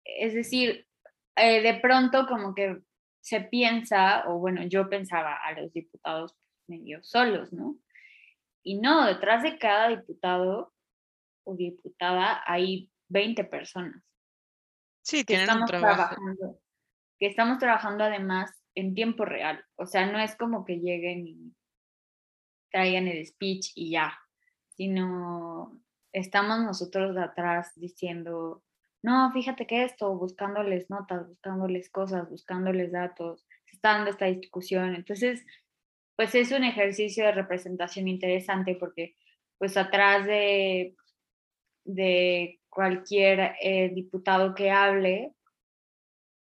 [0.05, 0.87] es decir,
[1.35, 2.81] eh, de pronto como que
[3.23, 6.35] se piensa, o bueno, yo pensaba a los diputados
[6.67, 7.77] medio solos, ¿no?
[8.63, 10.73] Y no, detrás de cada diputado
[11.45, 14.03] o diputada hay 20 personas.
[15.01, 16.15] Sí, tienen un trabajo.
[16.15, 16.59] Trabajando,
[17.17, 19.63] que estamos trabajando además en tiempo real.
[19.75, 21.55] O sea, no es como que lleguen y
[22.71, 24.19] traigan el speech y ya,
[24.75, 25.81] sino
[26.11, 28.63] estamos nosotros de atrás diciendo,
[29.03, 34.95] no, fíjate que esto, buscándoles notas, buscándoles cosas, buscándoles datos, se está dando esta discusión.
[34.95, 35.45] Entonces,
[36.15, 39.15] pues es un ejercicio de representación interesante porque
[39.59, 40.95] pues atrás de
[41.85, 45.33] de cualquier eh, diputado que hable,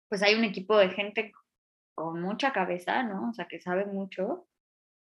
[0.09, 1.33] pues hay un equipo de gente
[1.95, 3.31] con mucha cabeza, ¿no?
[3.31, 4.47] O sea, que sabe mucho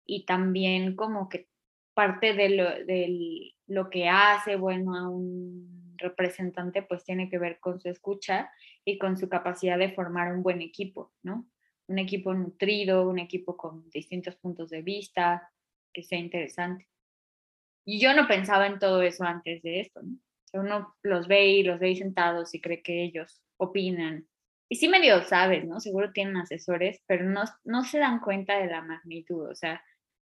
[0.05, 1.47] y también como que
[1.93, 7.59] parte de lo, de lo que hace bueno a un representante pues tiene que ver
[7.59, 8.49] con su escucha
[8.83, 11.47] y con su capacidad de formar un buen equipo, ¿no?
[11.87, 15.51] Un equipo nutrido, un equipo con distintos puntos de vista,
[15.93, 16.87] que sea interesante.
[17.85, 20.17] Y yo no pensaba en todo eso antes de esto, ¿no?
[20.53, 24.27] Uno los ve y los ve sentados y cree que ellos opinan.
[24.69, 25.79] Y sí medio sabes, ¿no?
[25.79, 29.49] Seguro tienen asesores, pero no, no se dan cuenta de la magnitud.
[29.49, 29.83] O sea,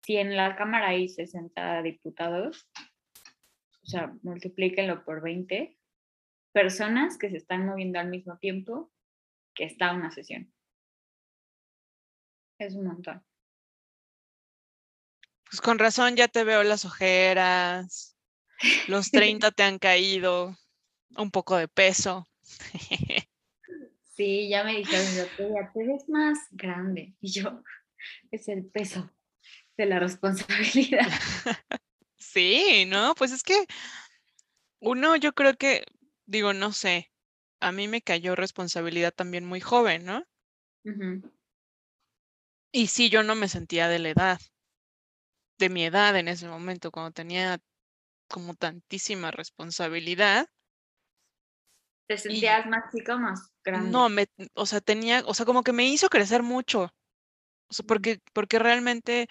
[0.04, 2.91] si en la Cámara hay 60 diputados, o
[3.92, 5.78] sea, multiplíquenlo por 20
[6.54, 8.92] personas que se están moviendo al mismo tiempo
[9.54, 10.54] que está una sesión.
[12.58, 13.24] Es un montón.
[15.50, 18.18] Pues con razón ya te veo las ojeras,
[18.88, 20.56] los 30 te han caído,
[21.18, 22.28] un poco de peso.
[24.14, 27.16] Sí, ya me dijeron, ya te ves más grande.
[27.22, 27.64] Y yo,
[28.30, 29.10] es el peso
[29.78, 31.08] de la responsabilidad.
[32.22, 33.16] Sí, ¿no?
[33.16, 33.66] Pues es que
[34.80, 35.84] uno, yo creo que,
[36.26, 37.12] digo, no sé,
[37.60, 40.24] a mí me cayó responsabilidad también muy joven, ¿no?
[42.72, 44.40] Y sí, yo no me sentía de la edad
[45.58, 47.60] de mi edad en ese momento, cuando tenía
[48.28, 50.48] como tantísima responsabilidad.
[52.08, 53.92] ¿Te sentías más chico más grande?
[53.92, 56.94] No, me, o sea, tenía, o sea, como que me hizo crecer mucho.
[57.68, 59.28] O sea, porque, porque realmente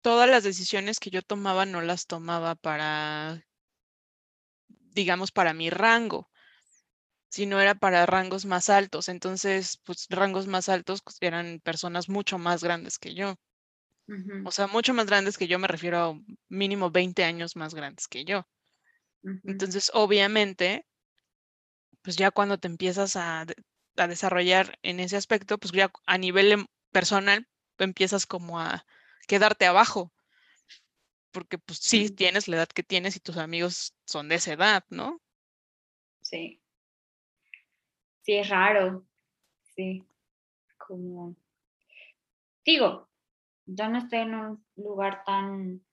[0.00, 3.44] todas las decisiones que yo tomaba no las tomaba para,
[4.68, 6.30] digamos, para mi rango,
[7.28, 9.08] sino era para rangos más altos.
[9.08, 13.36] Entonces, pues rangos más altos pues, eran personas mucho más grandes que yo.
[14.46, 18.08] O sea, mucho más grandes que yo, me refiero a mínimo 20 años más grandes
[18.08, 18.46] que yo.
[19.44, 20.86] Entonces, obviamente,
[22.02, 23.44] pues ya cuando te empiezas a,
[23.94, 27.46] desarrollar en ese aspecto, pues ya a nivel em, personal
[27.78, 28.86] empiezas como a
[29.28, 30.12] quedarte abajo.
[31.30, 34.84] Porque pues sí, tienes la edad que tienes y tus amigos son de esa edad,
[34.90, 35.20] ¿no?
[36.22, 36.60] Sí.
[38.22, 39.06] Sí, es raro.
[39.76, 40.04] Sí.
[40.76, 41.36] Como.
[42.64, 43.08] Digo,
[43.66, 45.84] yo no estoy en un lugar tan,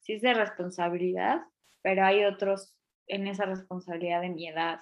[0.00, 1.42] sí es de responsabilidad,
[1.82, 2.74] pero hay otros
[3.06, 4.80] en esa responsabilidad de mi edad.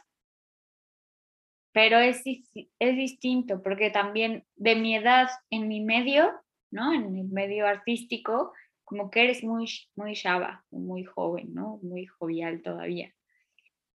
[1.72, 6.32] Pero es, es distinto, porque también de mi edad en mi medio,
[6.70, 6.92] ¿no?
[6.92, 8.52] En el medio artístico,
[8.84, 11.78] como que eres muy, muy chava, muy joven, ¿no?
[11.82, 13.14] Muy jovial todavía.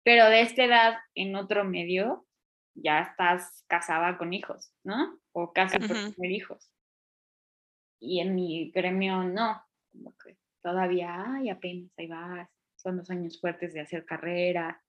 [0.03, 2.27] Pero de esta edad en otro medio,
[2.75, 5.19] ya estás casada con hijos, ¿no?
[5.33, 6.73] O casi por tener hijos
[8.01, 13.39] y en mi gremio no, como que todavía, ay, apenas ahí vas, son los años
[13.39, 14.83] fuertes de hacer carrera,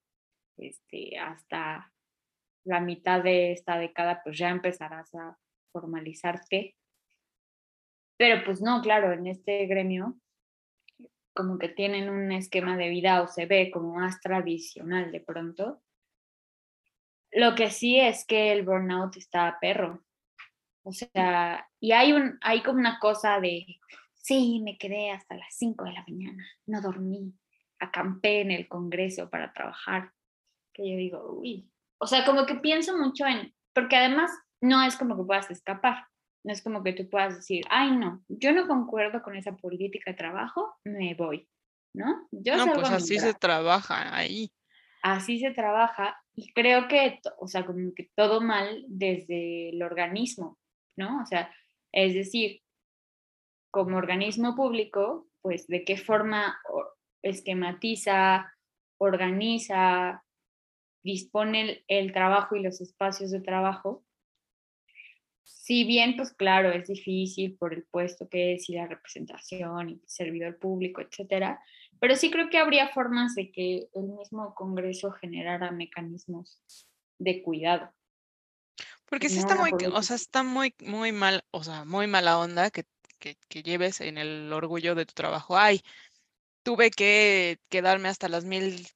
[0.58, 1.94] este, hasta
[2.64, 5.38] la mitad de esta década, pues ya empezarás a
[5.74, 6.76] formalizarte.
[8.22, 10.16] Pero pues no, claro, en este gremio
[11.34, 15.82] como que tienen un esquema de vida o se ve como más tradicional de pronto.
[17.32, 20.06] Lo que sí es que el burnout está a perro.
[20.84, 23.66] O sea, y hay, un, hay como una cosa de,
[24.14, 27.34] sí, me quedé hasta las 5 de la mañana, no dormí,
[27.80, 30.14] acampé en el Congreso para trabajar.
[30.74, 34.30] Que yo digo, uy, o sea, como que pienso mucho en, porque además
[34.62, 36.11] no es como que puedas escapar.
[36.44, 40.12] No es como que tú puedas decir, ay, no, yo no concuerdo con esa política
[40.12, 41.48] de trabajo, me voy,
[41.94, 42.28] ¿no?
[42.32, 44.52] Yo no, pues así se trabaja ahí.
[45.04, 50.60] Así se trabaja y creo que, o sea, como que todo mal desde el organismo,
[50.98, 51.22] ¿no?
[51.22, 51.52] O sea,
[51.92, 52.62] es decir,
[53.72, 56.60] como organismo público, pues de qué forma
[57.24, 58.54] esquematiza,
[59.00, 60.24] organiza,
[61.04, 64.04] dispone el trabajo y los espacios de trabajo
[65.44, 70.02] si bien, pues claro, es difícil por el puesto que es y la representación y
[70.06, 71.62] servidor público, etcétera,
[72.00, 76.60] pero sí creo que habría formas de que el mismo Congreso generara mecanismos
[77.20, 77.92] de cuidado.
[79.06, 82.72] Porque sí está muy, o sea, está muy, muy mal, o sea, muy mala onda
[82.72, 82.86] que,
[83.20, 85.58] que, que lleves en el orgullo de tu trabajo.
[85.58, 85.82] Ay,
[86.64, 88.88] tuve que quedarme hasta las mil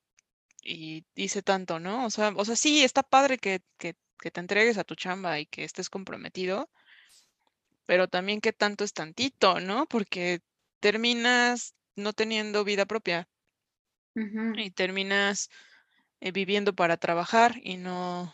[0.64, 2.06] y hice tanto, ¿no?
[2.06, 5.40] O sea, o sea, sí, está padre que, que que te entregues a tu chamba
[5.40, 6.70] y que estés comprometido,
[7.86, 9.86] pero también que tanto es tantito, ¿no?
[9.86, 10.42] Porque
[10.80, 13.28] terminas no teniendo vida propia
[14.16, 15.50] y terminas
[16.22, 18.34] eh, viviendo para trabajar y no,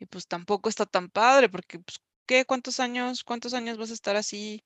[0.00, 2.44] y pues tampoco está tan padre porque, pues, ¿qué?
[2.46, 4.64] ¿Cuántos años, cuántos años vas a estar así?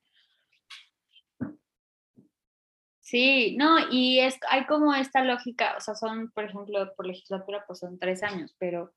[3.01, 7.65] Sí, no, y es, hay como esta lógica, o sea, son, por ejemplo, por legislatura,
[7.67, 8.95] pues son tres años, pero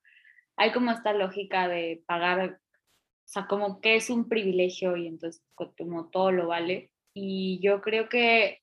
[0.58, 5.44] hay como esta lógica de pagar, o sea, como que es un privilegio y entonces
[5.54, 6.90] como todo lo vale.
[7.14, 8.60] Y yo creo que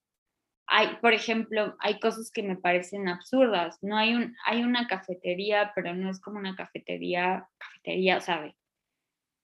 [0.68, 3.78] hay, por ejemplo, hay cosas que me parecen absurdas.
[3.82, 8.56] No hay un, hay una cafetería, pero no es como una cafetería, cafetería, ¿sabe?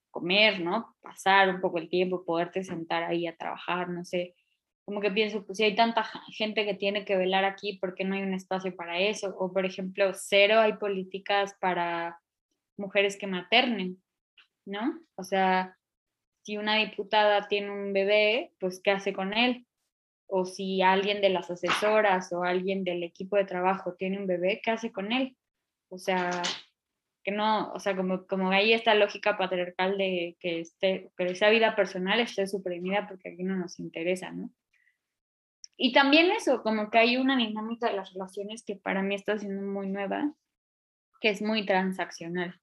[0.10, 0.96] Comer, ¿no?
[1.02, 4.36] Pasar un poco el tiempo, poderte sentar ahí a trabajar, no sé.
[4.84, 6.04] Como que pienso, pues si hay tanta
[6.36, 9.34] gente que tiene que velar aquí, ¿por qué no hay un espacio para eso?
[9.38, 12.20] O, por ejemplo, cero hay políticas para
[12.82, 14.02] mujeres que maternen,
[14.66, 15.00] ¿no?
[15.16, 15.78] O sea,
[16.44, 19.66] si una diputada tiene un bebé, pues ¿qué hace con él?
[20.28, 24.62] O si alguien de las asesoras o alguien del equipo de trabajo tiene un bebé,
[24.64, 25.38] ¿qué hace con él?
[25.90, 26.32] O sea,
[27.24, 31.50] que no, o sea, como, como hay esta lógica patriarcal de que, esté, que esa
[31.50, 34.50] vida personal esté suprimida porque aquí no nos interesa, ¿no?
[35.78, 39.38] Y también eso, como que hay una dinámica de las relaciones que para mí está
[39.38, 40.34] siendo muy nueva,
[41.20, 42.62] que es muy transaccional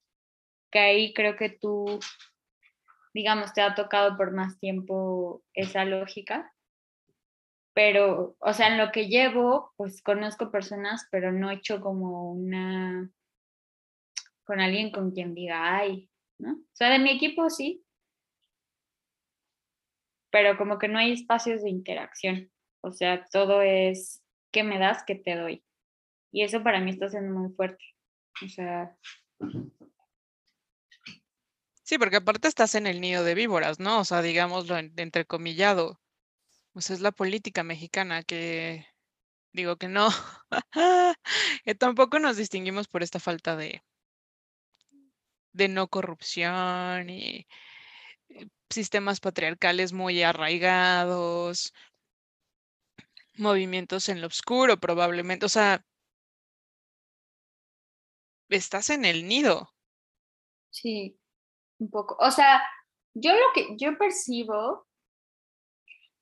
[0.71, 1.99] que ahí creo que tú,
[3.13, 6.53] digamos, te ha tocado por más tiempo esa lógica.
[7.73, 12.31] Pero, o sea, en lo que llevo, pues conozco personas, pero no he hecho como
[12.33, 13.09] una,
[14.43, 16.53] con alguien con quien diga, ay, ¿no?
[16.53, 17.85] O sea, de mi equipo sí,
[20.31, 22.51] pero como que no hay espacios de interacción.
[22.81, 25.03] O sea, todo es, ¿qué me das?
[25.05, 25.63] ¿Qué te doy?
[26.31, 27.83] Y eso para mí está siendo muy fuerte.
[28.43, 28.95] O sea,
[31.89, 33.99] Sí, porque aparte estás en el nido de víboras, ¿no?
[34.01, 35.99] O sea, digámoslo entrecomillado.
[36.73, 38.85] Pues es la política mexicana que
[39.53, 40.09] digo que no,
[41.65, 43.83] que tampoco nos distinguimos por esta falta de,
[45.53, 47.47] de no corrupción y
[48.29, 51.73] eh, sistemas patriarcales muy arraigados,
[53.37, 55.83] movimientos en lo oscuro probablemente, o sea,
[58.49, 59.73] estás en el nido.
[60.71, 61.18] Sí,
[61.79, 62.17] un poco.
[62.19, 62.61] O sea,
[63.13, 64.85] yo lo que yo percibo,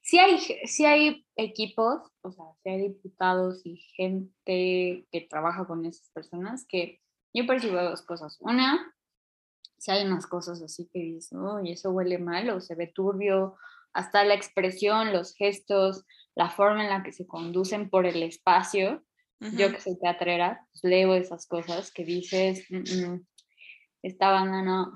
[0.01, 5.86] si hay, si hay equipos, o sea, si hay diputados y gente que trabaja con
[5.86, 7.01] esas personas, que
[7.34, 8.38] yo percibo dos cosas.
[8.39, 8.95] Una,
[9.78, 13.58] si hay unas cosas así que dices, y eso huele mal o se ve turbio,
[13.93, 16.05] hasta la expresión, los gestos,
[16.36, 19.03] la forma en la que se conducen por el espacio.
[19.39, 23.28] Yo que soy teatrera, pues leo esas cosas que dices, mm, mm,
[24.01, 24.91] esta banda no,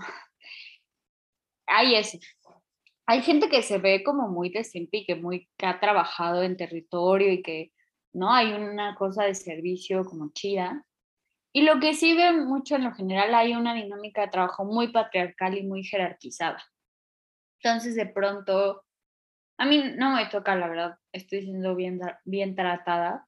[1.71, 2.17] hay eso.
[3.07, 7.31] Hay gente que se ve como muy y que, muy, que ha trabajado en territorio
[7.31, 7.71] y que
[8.13, 10.85] no hay una cosa de servicio como chida.
[11.53, 14.89] Y lo que sí ve mucho en lo general hay una dinámica de trabajo muy
[14.91, 16.63] patriarcal y muy jerarquizada.
[17.61, 18.83] Entonces de pronto
[19.57, 23.27] a mí no me toca, la verdad, estoy siendo bien, bien tratada,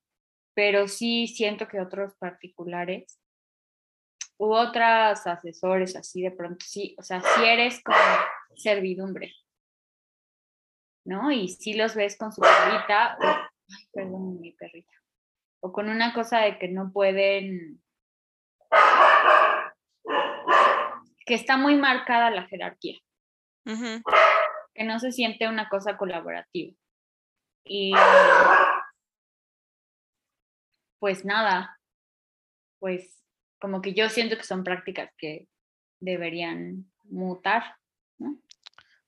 [0.55, 3.19] pero sí siento que otros particulares
[4.37, 7.97] u otros asesores así de pronto, sí, o sea, si eres como
[8.55, 9.33] servidumbre,
[11.05, 11.31] ¿no?
[11.31, 14.93] Y si los ves con su perrita, ay, perdón, mi perrita,
[15.61, 17.81] o con una cosa de que no pueden,
[21.25, 22.99] que está muy marcada la jerarquía,
[23.65, 26.73] que no se siente una cosa colaborativa.
[27.65, 27.93] Y
[30.99, 31.79] pues nada,
[32.79, 33.23] pues
[33.59, 35.47] como que yo siento que son prácticas que
[36.01, 37.77] deberían mutar.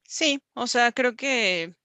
[0.07, 1.75] Sí, o sea, creo que,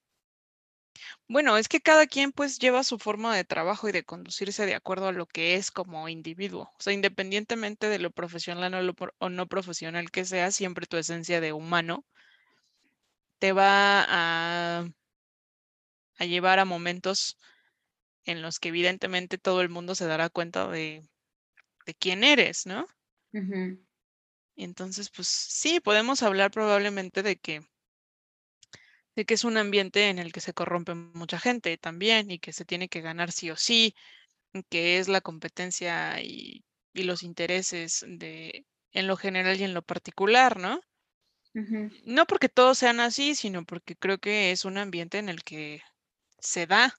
[1.28, 4.74] bueno, es que cada quien pues lleva su forma de trabajo y de conducirse de
[4.74, 6.64] acuerdo a lo que es como individuo.
[6.78, 11.52] O sea, independientemente de lo profesional o, no profesional que sea, siempre tu esencia de
[11.52, 12.04] humano
[13.38, 14.86] te va a,
[16.18, 17.36] a llevar a momentos
[18.24, 21.02] en los que evidentemente todo el mundo se dará cuenta de
[21.86, 22.86] de quién eres, ¿no?
[24.54, 27.62] Y entonces, pues sí, podemos hablar probablemente de que,
[29.16, 32.52] de que es un ambiente en el que se corrompe mucha gente también y que
[32.52, 33.94] se tiene que ganar sí o sí,
[34.68, 40.58] que es la competencia y, los intereses de en lo general y en lo particular,
[40.58, 40.80] ¿no?
[42.04, 45.80] No porque todos sean así, sino porque creo que es un ambiente en el que
[46.38, 46.94] se da,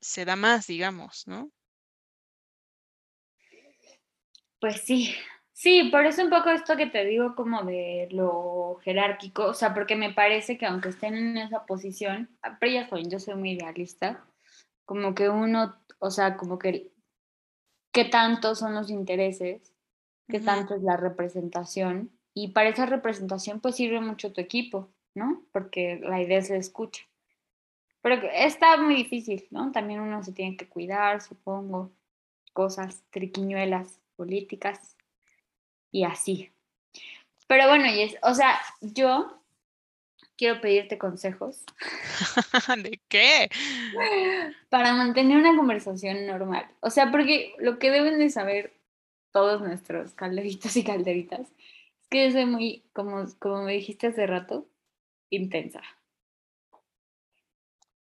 [0.00, 1.52] se da más, digamos, ¿no?
[4.60, 5.14] Pues sí,
[5.58, 9.74] sí, por eso un poco esto que te digo como de lo jerárquico, o sea,
[9.74, 13.34] porque me parece que aunque estén en esa posición, ah, pero ya soy, yo soy
[13.34, 14.24] muy idealista,
[14.84, 16.92] como que uno, o sea, como que
[17.92, 19.74] qué tanto son los intereses,
[20.28, 25.42] qué tanto es la representación, y para esa representación pues sirve mucho tu equipo, ¿no?
[25.52, 27.02] Porque la idea se escucha.
[28.00, 29.72] Pero está muy difícil, ¿no?
[29.72, 31.90] También uno se tiene que cuidar, supongo,
[32.52, 34.97] cosas, triquiñuelas políticas
[35.90, 36.50] y así.
[37.46, 37.86] Pero bueno,
[38.22, 39.38] o sea, yo
[40.36, 41.64] quiero pedirte consejos.
[42.82, 43.50] ¿De qué?
[44.68, 46.66] Para mantener una conversación normal.
[46.80, 48.78] O sea, porque lo que deben de saber
[49.32, 54.26] todos nuestros calderitos y calderitas es que yo soy muy, como, como me dijiste hace
[54.26, 54.66] rato,
[55.30, 55.82] intensa.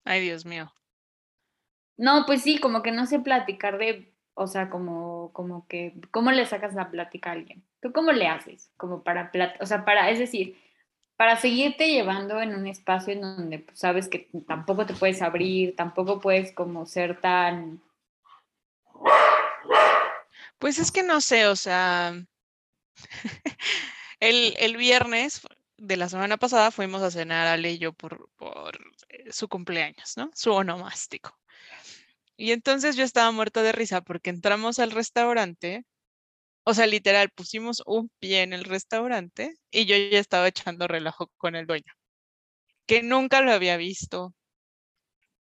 [0.05, 0.71] Ay, Dios mío.
[1.97, 6.31] No, pues sí, como que no sé platicar de o sea, como, como que, ¿cómo
[6.31, 7.63] le sacas la plática a alguien?
[7.81, 8.69] ¿Tú cómo le haces?
[8.77, 10.61] Como para, o sea, para, es decir,
[11.15, 15.75] para seguirte llevando en un espacio en donde pues, sabes que tampoco te puedes abrir,
[15.75, 17.81] tampoco puedes como ser tan...
[20.59, 22.13] Pues es que no sé, o sea,
[24.19, 25.41] el, el, viernes
[25.77, 28.77] de la semana pasada fuimos a cenar a Leyo por, por
[29.09, 30.29] eh, su cumpleaños, ¿no?
[30.35, 31.35] Su onomástico.
[32.37, 35.85] Y entonces yo estaba muerta de risa porque entramos al restaurante,
[36.63, 41.31] o sea, literal, pusimos un pie en el restaurante y yo ya estaba echando relajo
[41.37, 41.93] con el dueño,
[42.87, 44.33] que nunca lo había visto,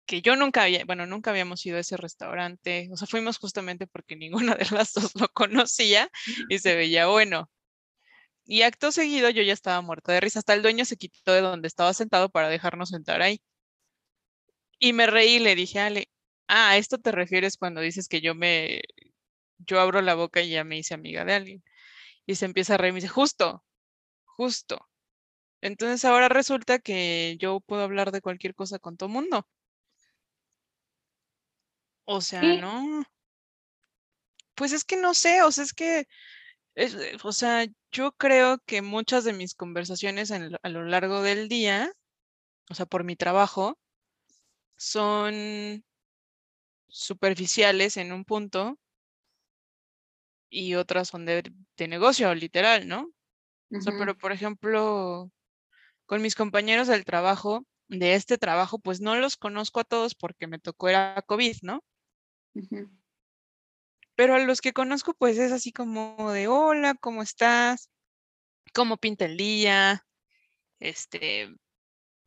[0.06, 3.86] que yo nunca había, bueno, nunca habíamos ido a ese restaurante, o sea, fuimos justamente
[3.86, 4.16] porque
[4.52, 6.10] ninguna de las dos lo conocía
[6.48, 7.48] y se veía bueno.
[8.44, 11.40] Y acto seguido yo ya estaba muerta de risa, hasta el dueño se quitó de
[11.40, 13.40] donde estaba sentado para dejarnos sentar ahí.
[14.80, 16.08] Y me reí y le dije, Ale,
[16.52, 18.82] Ah, a esto te refieres cuando dices que yo me,
[19.58, 21.64] yo abro la boca y ya me hice amiga de alguien.
[22.26, 23.64] Y se empieza a reír y me dice, justo,
[24.24, 24.88] justo.
[25.60, 29.46] Entonces ahora resulta que yo puedo hablar de cualquier cosa con todo mundo.
[32.06, 33.04] O sea, no.
[34.56, 36.08] Pues es que no sé, o sea, es que,
[36.74, 41.92] eh, o sea, yo creo que muchas de mis conversaciones a lo largo del día,
[42.70, 43.78] o sea, por mi trabajo,
[44.76, 45.84] son
[46.90, 48.78] superficiales en un punto
[50.50, 53.10] y otras son de, negocio, literal, ¿no?
[53.98, 55.30] pero por ejemplo,
[56.06, 60.48] con mis compañeros del trabajo, de este trabajo, pues no los conozco a todos porque
[60.48, 61.84] me tocó era COVID, ¿no?
[64.16, 67.88] Pero a los que conozco, pues es así como de, hola, ¿cómo estás?
[68.74, 70.04] ¿Cómo pinta el día?
[70.80, 71.54] Este,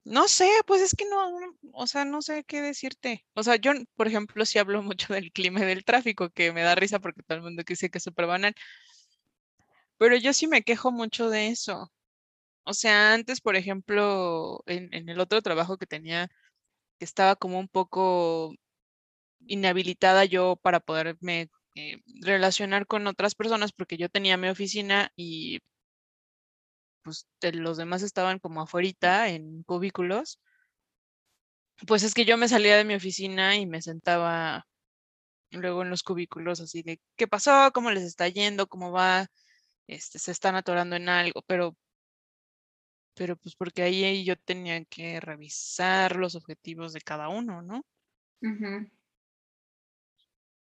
[0.05, 1.31] no sé, pues es que no,
[1.73, 3.25] o sea, no sé qué decirte.
[3.33, 6.61] O sea, yo, por ejemplo, sí hablo mucho del clima y del tráfico, que me
[6.61, 8.53] da risa porque todo el mundo dice que es súper banal.
[9.97, 11.91] Pero yo sí me quejo mucho de eso.
[12.65, 16.29] O sea, antes, por ejemplo, en, el otro trabajo que tenía,
[16.99, 18.55] que estaba como un poco
[19.47, 25.59] inhabilitada yo para poderme eh, relacionar con otras personas porque yo tenía mi oficina y
[27.03, 30.39] pues los demás estaban como afuera en cubículos,
[31.87, 34.65] pues es que yo me salía de mi oficina y me sentaba
[35.51, 37.71] luego en los cubículos así de, ¿qué pasó?
[37.73, 38.67] ¿Cómo les está yendo?
[38.67, 39.27] ¿Cómo va?
[39.87, 41.75] Este, se están atorando en algo, pero,
[43.15, 47.85] pero pues porque ahí yo tenía que revisar los objetivos de cada uno, ¿no?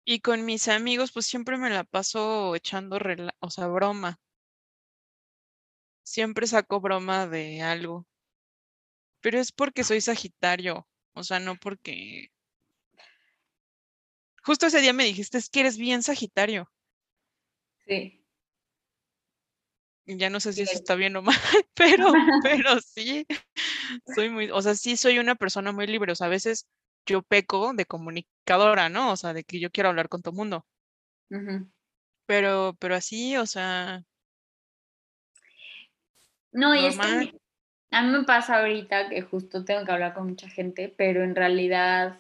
[0.06, 2.98] Y con mis amigos, pues siempre me la paso echando,
[3.40, 4.20] o sea, broma.
[6.04, 8.06] Siempre saco broma de algo.
[9.22, 12.30] Pero es porque soy Sagitario, o sea, no porque...
[14.44, 16.70] Justo ese día me dijiste, es que eres bien Sagitario.
[17.88, 18.24] Sí.
[20.06, 21.36] Ya no sé si eso está bien o mal,
[21.76, 22.12] pero,
[22.44, 23.26] pero sí,
[24.14, 26.68] soy muy, o sea, sí soy una persona muy libre, o sea, a veces
[27.06, 29.12] yo peco de comunicadora, ¿no?
[29.12, 30.66] O sea, de que yo quiero hablar con todo mundo.
[32.26, 34.04] Pero, pero así, o sea.
[36.54, 37.34] No, y es que
[37.92, 41.36] a mí me pasa ahorita que justo tengo que hablar con mucha gente, pero en
[41.36, 42.20] realidad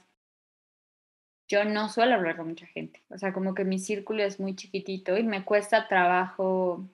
[1.47, 3.03] yo no suelo hablar con mucha gente.
[3.09, 6.87] O sea, como que mi círculo es muy chiquitito y me cuesta trabajo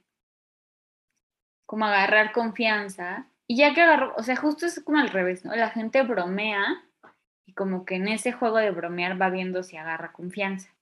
[1.65, 3.27] como agarrar confianza.
[3.47, 5.55] Y ya que agarro, o sea, justo es como al revés, ¿no?
[5.55, 6.83] La gente bromea
[7.45, 10.73] y como que en ese juego de bromear va viendo si agarra confianza.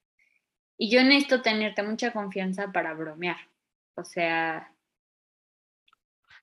[0.77, 3.37] Y yo necesito tenerte mucha confianza para bromear.
[3.95, 4.71] O sea...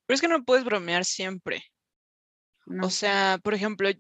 [0.07, 1.65] Pero es que no puedes bromear siempre.
[2.83, 3.91] O sea, por ejemplo,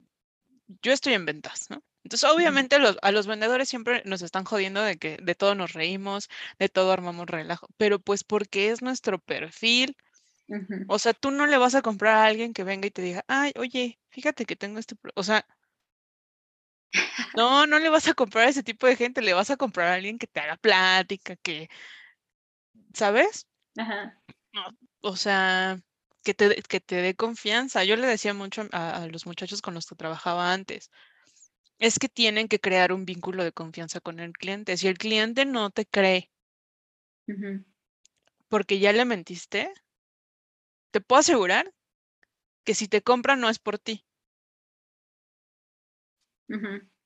[0.82, 1.82] yo estoy en ventas, ¿no?
[2.04, 6.28] Entonces, obviamente a los vendedores siempre nos están jodiendo de que de todo nos reímos,
[6.58, 9.96] de todo armamos relajo, pero pues porque es nuestro perfil.
[10.88, 13.24] O sea, tú no le vas a comprar a alguien que venga y te diga,
[13.28, 15.46] ay, oye, fíjate que tengo este, o sea,
[17.34, 19.88] no, no le vas a comprar a ese tipo de gente, le vas a comprar
[19.88, 21.70] a alguien que te haga plática, que,
[22.92, 23.46] ¿sabes?
[23.78, 24.20] Ajá.
[25.00, 25.80] o sea,
[26.24, 27.84] que te, que te dé confianza.
[27.84, 30.90] Yo le decía mucho a, los muchachos con los que trabajaba antes,
[31.78, 34.76] es que tienen que crear un vínculo de confianza con el cliente.
[34.76, 36.30] Si el cliente no te cree,
[38.48, 39.72] porque ya le mentiste,
[40.90, 41.72] te puedo asegurar
[42.64, 44.04] que si te compra no es por ti.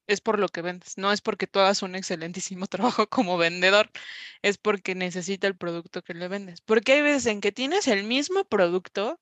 [0.08, 2.66] Es por lo que vendes, no es porque tú hagas un excelentísimo
[3.02, 3.90] trabajo como vendedor,
[4.42, 6.60] es porque necesita el producto que le vendes.
[6.62, 9.20] Porque hay veces en que tienes el mismo producto,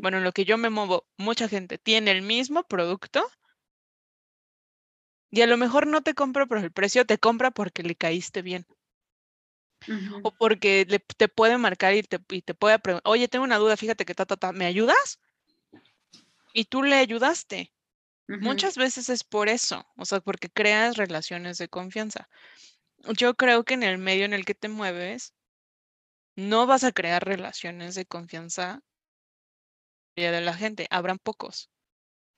[0.00, 3.28] bueno, en lo que yo me muevo, mucha gente tiene el mismo producto
[5.30, 8.40] y a lo mejor no te compra por el precio, te compra porque le caíste
[8.42, 8.66] bien.
[10.22, 10.86] O porque
[11.16, 14.14] te puede marcar y te, y te puede preguntar, oye, tengo una duda, fíjate que
[14.14, 15.20] ta, ta, ta, ¿me ayudas?
[16.52, 17.72] Y tú le ayudaste.
[18.28, 22.28] Muchas veces es por eso, o sea, porque creas relaciones de confianza.
[23.16, 25.34] Yo creo que en el medio en el que te mueves,
[26.36, 28.82] no vas a crear relaciones de confianza
[30.14, 31.70] de la gente, habrán pocos,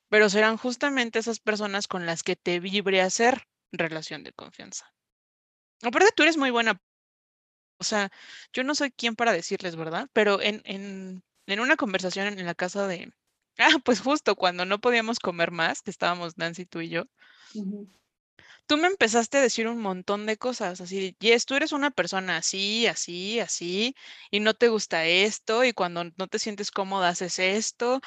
[0.08, 4.92] pero serán justamente esas personas con las que te vibre hacer relación de confianza.
[5.82, 6.80] Aparte, tú eres muy buena,
[7.78, 8.10] o sea,
[8.52, 10.08] yo no soy quien para decirles, ¿verdad?
[10.12, 13.12] Pero en, en, en una conversación en la casa de,
[13.60, 17.04] Ah, pues justo cuando no podíamos comer más, que estábamos Nancy, tú y yo,
[18.66, 22.38] tú me empezaste a decir un montón de cosas, así, Yes, tú eres una persona
[22.38, 23.94] así, así, así,
[24.30, 28.00] y no te gusta esto, y cuando no te sientes cómoda haces esto.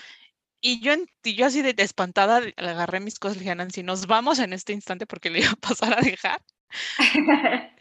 [0.61, 0.93] Y yo,
[1.23, 4.73] y yo así de, espantada agarré mis cosas y dije, Nancy, nos vamos en este
[4.73, 6.41] instante porque le iba a pasar a dejar.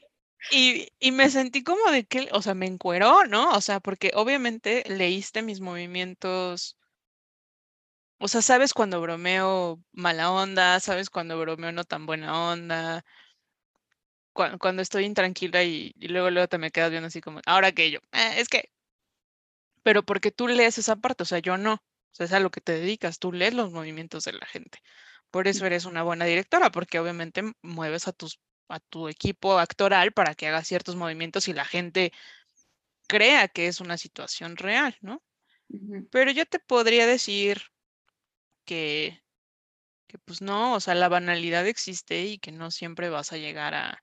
[0.51, 3.53] Y, y, me sentí como de que, o sea, me encueró, ¿no?
[3.53, 6.77] O sea, porque obviamente leíste mis movimientos
[8.23, 13.05] o sea, sabes cuando bromeo mala onda, sabes cuando bromeo no tan buena onda.
[14.33, 17.99] Cuando, estoy intranquila y, luego luego te me quedas viendo así como, ahora que yo,
[18.13, 18.71] eh, es que,
[19.83, 21.81] pero porque tú lees esa parte, o sea, yo no, o
[22.13, 24.79] sea, es a lo que te dedicas, tú lees los movimientos de la gente.
[25.31, 30.13] Por eso eres una buena directora, porque obviamente mueves a tus a tu equipo actoral
[30.13, 32.13] para que haga ciertos movimientos y la gente
[33.07, 35.23] crea que es una situación real, ¿no?
[36.11, 37.63] Pero yo te podría decir
[38.65, 39.23] que,
[40.07, 43.75] que pues no, o sea, la banalidad existe y que no siempre vas a llegar
[43.75, 44.03] a,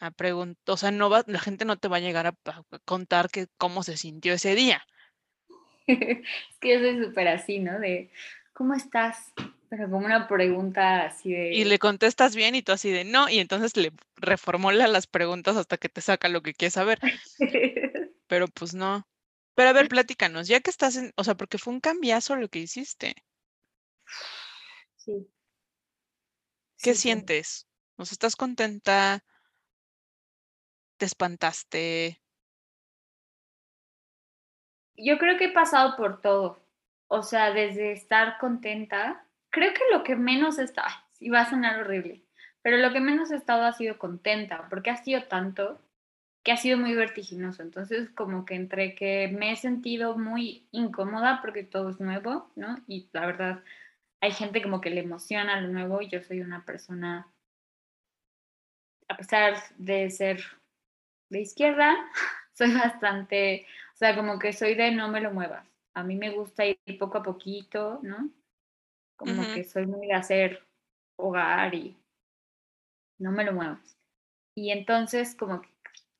[0.00, 2.34] a preguntar, o sea, no va, la gente no te va a llegar a,
[2.84, 4.84] contar que, cómo se sintió ese día.
[5.86, 7.78] es que yo soy súper así, ¿no?
[7.78, 8.10] De,
[8.52, 9.32] ¿cómo estás?
[9.68, 11.52] Pero como una pregunta así de...
[11.52, 15.56] Y le contestas bien y tú así de no, y entonces le reformula las preguntas
[15.56, 16.98] hasta que te saca lo que quieres saber.
[18.26, 19.06] Pero pues no.
[19.54, 22.48] Pero a ver, platícanos, ya que estás en, o sea, porque fue un cambiazo lo
[22.48, 23.14] que hiciste.
[24.96, 25.28] Sí.
[26.82, 27.66] ¿Qué sientes?
[27.96, 29.24] ¿O estás contenta?
[30.96, 32.20] ¿Te espantaste?
[34.98, 36.60] yo creo que he pasado por todo.
[37.06, 40.86] O sea, desde estar contenta, creo que lo que menos está,
[41.20, 42.22] y va a sonar horrible,
[42.62, 45.80] pero lo que menos he estado ha sido contenta, porque ha sido tanto
[46.42, 47.62] que ha sido muy vertiginoso.
[47.62, 52.78] Entonces, como que entre que me he sentido muy incómoda porque todo es nuevo, ¿no?
[52.86, 53.62] Y la verdad,
[54.20, 57.32] hay gente como que le emociona lo nuevo y yo soy una persona,
[59.08, 60.42] a pesar de ser
[61.30, 61.96] de izquierda,
[62.54, 65.66] soy bastante, o sea, como que soy de no me lo muevas.
[65.94, 68.30] A mí me gusta ir poco a poquito, ¿no?
[69.16, 70.64] Como que soy muy de hacer
[71.16, 71.96] hogar y
[73.18, 73.96] no me lo muevas.
[74.54, 75.68] Y entonces, como que,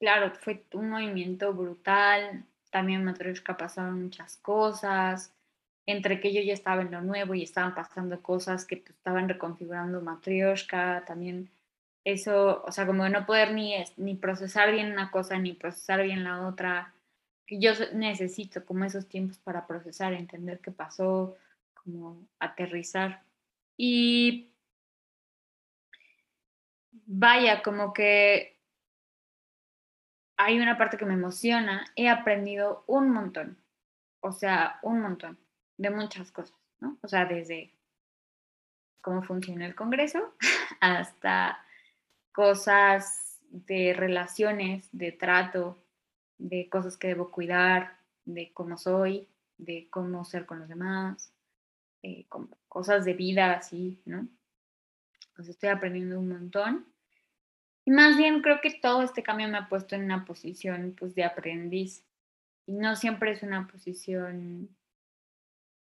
[0.00, 2.44] claro, fue un movimiento brutal.
[2.70, 5.32] También en Matryoshka pasaron muchas cosas.
[5.88, 9.26] Entre que yo ya estaba en lo nuevo y estaban pasando cosas que pues, estaban
[9.26, 11.48] reconfigurando Matryoshka, también
[12.04, 16.24] eso, o sea, como no poder ni, ni procesar bien una cosa ni procesar bien
[16.24, 16.92] la otra.
[17.46, 21.38] Yo necesito como esos tiempos para procesar, entender qué pasó,
[21.72, 23.22] como aterrizar.
[23.78, 24.50] Y
[27.06, 28.58] vaya, como que
[30.36, 31.86] hay una parte que me emociona.
[31.96, 33.56] He aprendido un montón,
[34.20, 35.38] o sea, un montón
[35.78, 36.98] de muchas cosas, ¿no?
[37.02, 37.72] O sea, desde
[39.00, 40.34] cómo funciona el Congreso
[40.80, 41.64] hasta
[42.32, 45.82] cosas de relaciones, de trato,
[46.36, 49.26] de cosas que debo cuidar, de cómo soy,
[49.56, 51.32] de cómo ser con los demás,
[52.02, 52.26] eh,
[52.68, 54.28] cosas de vida así, ¿no?
[55.34, 56.86] Pues estoy aprendiendo un montón.
[57.84, 61.14] Y más bien creo que todo este cambio me ha puesto en una posición pues
[61.14, 62.04] de aprendiz.
[62.66, 64.68] Y no siempre es una posición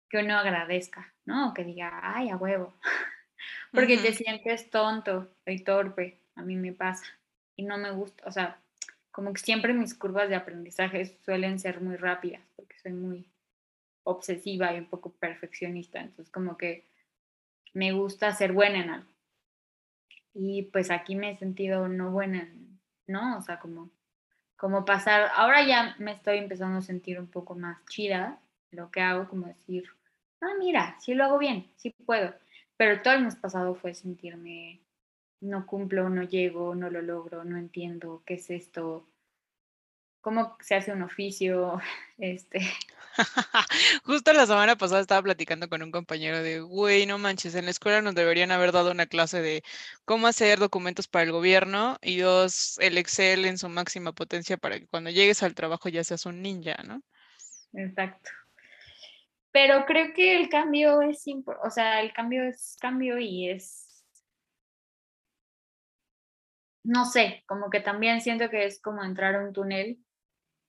[0.10, 1.50] que uno agradezca, ¿no?
[1.50, 2.74] O que diga, ay, a huevo.
[3.72, 7.06] Porque te sientes tonto y torpe a mí me pasa
[7.56, 8.58] y no me gusta, o sea,
[9.12, 13.30] como que siempre mis curvas de aprendizaje suelen ser muy rápidas porque soy muy
[14.04, 16.86] obsesiva y un poco perfeccionista, entonces como que
[17.74, 19.12] me gusta ser buena en algo.
[20.34, 22.48] Y pues aquí me he sentido no buena,
[23.08, 23.38] ¿no?
[23.38, 23.90] O sea, como,
[24.56, 28.40] como pasar, ahora ya me estoy empezando a sentir un poco más chida
[28.72, 29.86] lo que hago, como decir,
[30.42, 32.34] ah, mira, sí lo hago bien, sí puedo.
[32.78, 34.82] Pero todo el mes pasado fue sentirme
[35.42, 39.08] no cumplo, no llego, no lo logro, no entiendo qué es esto,
[40.22, 41.80] cómo se hace un oficio,
[42.18, 42.60] este.
[44.04, 47.72] Justo la semana pasada estaba platicando con un compañero de, güey, no manches, en la
[47.72, 49.64] escuela nos deberían haber dado una clase de
[50.06, 54.80] cómo hacer documentos para el gobierno y dos, el Excel en su máxima potencia para
[54.80, 57.02] que cuando llegues al trabajo ya seas un ninja, ¿no?
[57.74, 58.32] Exacto.
[59.52, 61.26] Pero creo que el cambio es,
[61.64, 63.90] o sea, el cambio es cambio y es
[66.90, 70.04] no sé, como que también siento que es como entrar a un túnel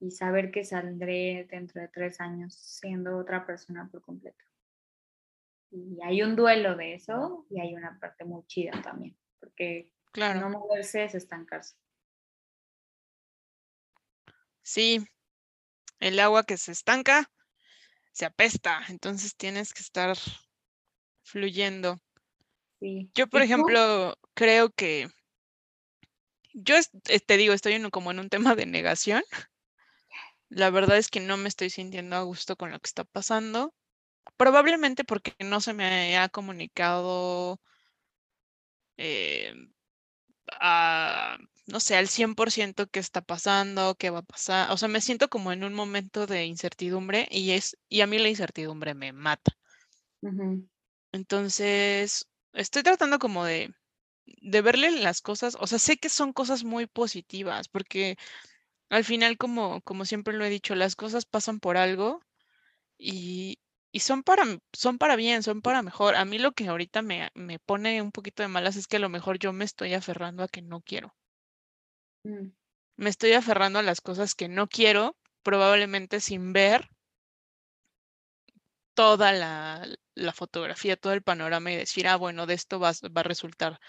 [0.00, 4.44] y saber que saldré dentro de tres años siendo otra persona por completo.
[5.70, 10.40] Y hay un duelo de eso y hay una parte muy chida también, porque claro.
[10.40, 11.76] no moverse es estancarse.
[14.62, 15.06] Sí,
[16.00, 17.30] el agua que se estanca
[18.12, 20.16] se apesta, entonces tienes que estar
[21.22, 21.98] fluyendo.
[22.80, 23.10] Sí.
[23.14, 25.08] Yo, por ejemplo, creo que
[26.52, 29.22] yo eh, te digo, estoy en, como en un tema de negación.
[30.48, 33.74] La verdad es que no me estoy sintiendo a gusto con lo que está pasando.
[34.36, 37.60] Probablemente porque no se me ha comunicado
[38.96, 39.54] eh,
[41.70, 44.70] no sé, al 100% qué está pasando, qué va a pasar.
[44.72, 48.18] O sea, me siento como en un momento de incertidumbre y, es, y a mí
[48.18, 49.52] la incertidumbre me mata.
[51.12, 53.72] Entonces, estoy tratando como de
[54.42, 58.16] de verle las cosas, o sea, sé que son cosas muy positivas, porque
[58.90, 62.22] al final, como, como siempre lo he dicho, las cosas pasan por algo
[62.98, 63.60] y,
[63.92, 66.16] y son para, son para bien, son para mejor.
[66.16, 69.00] A mí lo que ahorita me, me pone un poquito de malas es que a
[69.00, 71.14] lo mejor yo me estoy aferrando a que no quiero.
[72.24, 72.48] Mm.
[72.96, 76.88] Me estoy aferrando a las cosas que no quiero, probablemente sin ver
[78.94, 83.20] toda la, la fotografía, todo el panorama y decir, ah, bueno, de esto va, va
[83.20, 83.80] a resultar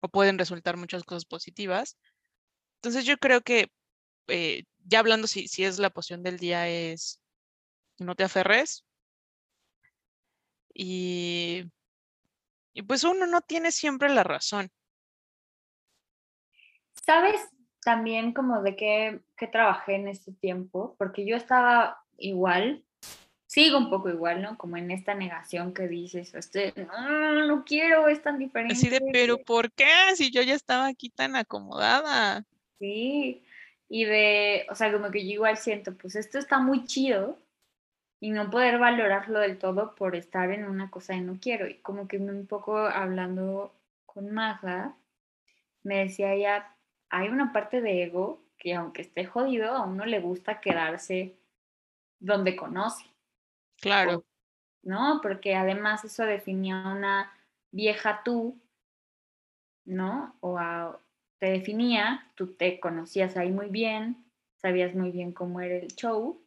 [0.00, 1.96] o pueden resultar muchas cosas positivas.
[2.76, 3.72] Entonces yo creo que
[4.26, 7.20] eh, ya hablando si, si es la poción del día es
[7.98, 8.84] no te aferres
[10.74, 11.64] y,
[12.72, 14.70] y pues uno no tiene siempre la razón.
[17.04, 17.40] ¿Sabes
[17.84, 20.94] también como de qué, qué trabajé en este tiempo?
[20.98, 22.82] Porque yo estaba igual,
[23.46, 24.56] sigo un poco igual, ¿no?
[24.56, 28.74] Como en esta negación que dices, este, no, no quiero, es tan diferente.
[28.74, 29.90] Así de, pero ¿por qué?
[30.14, 32.44] Si yo ya estaba aquí tan acomodada.
[32.78, 33.42] Sí,
[33.88, 37.38] y de, o sea, como que yo igual siento, pues esto está muy chido,
[38.22, 41.66] y no poder valorarlo del todo por estar en una cosa de no quiero.
[41.66, 43.74] Y como que un poco hablando
[44.06, 44.94] con Maja,
[45.82, 46.72] me decía ella,
[47.12, 51.36] hay una parte de ego que aunque esté jodido, a uno le gusta quedarse
[52.18, 53.04] donde conoce.
[53.80, 54.24] Claro.
[54.82, 55.20] ¿No?
[55.22, 57.30] Porque además eso definía una
[57.70, 58.58] vieja tú,
[59.84, 60.36] ¿no?
[60.40, 60.58] O
[61.38, 64.24] te definía, tú te conocías ahí muy bien,
[64.56, 66.40] sabías muy bien cómo era el show.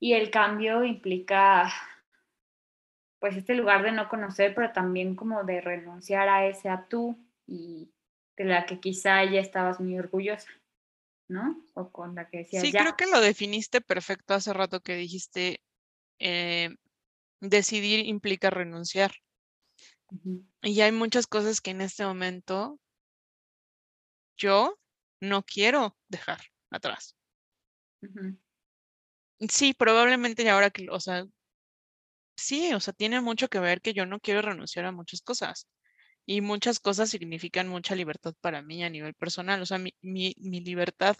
[0.00, 1.70] Y el cambio implica,
[3.18, 7.18] pues, este lugar de no conocer, pero también como de renunciar a ese a tú
[7.46, 7.90] y
[8.38, 10.48] de la que quizá ya estabas muy orgullosa,
[11.28, 11.62] ¿no?
[11.74, 12.80] O con la que decías Sí, ya.
[12.82, 15.60] creo que lo definiste perfecto hace rato que dijiste,
[16.20, 16.70] eh,
[17.40, 19.12] decidir implica renunciar.
[20.62, 22.78] Y hay muchas cosas que en este momento
[24.36, 24.78] yo
[25.20, 26.38] no quiero dejar
[26.70, 27.16] atrás.
[29.48, 31.24] Sí, probablemente ahora que, o sea,
[32.36, 35.66] sí, o sea, tiene mucho que ver que yo no quiero renunciar a muchas cosas.
[36.30, 39.62] Y muchas cosas significan mucha libertad para mí a nivel personal.
[39.62, 41.16] O sea, mi, mi, mi libertad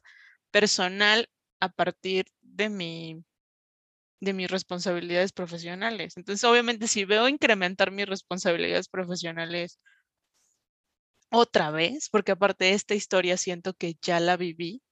[0.51, 1.31] personal
[1.61, 3.25] a partir de mi
[4.21, 6.17] de mis responsabilidades profesionales.
[6.17, 9.79] Entonces, obviamente, si veo incrementar mis responsabilidades profesionales
[11.31, 14.83] otra vez, porque aparte de esta historia siento que ya la viví,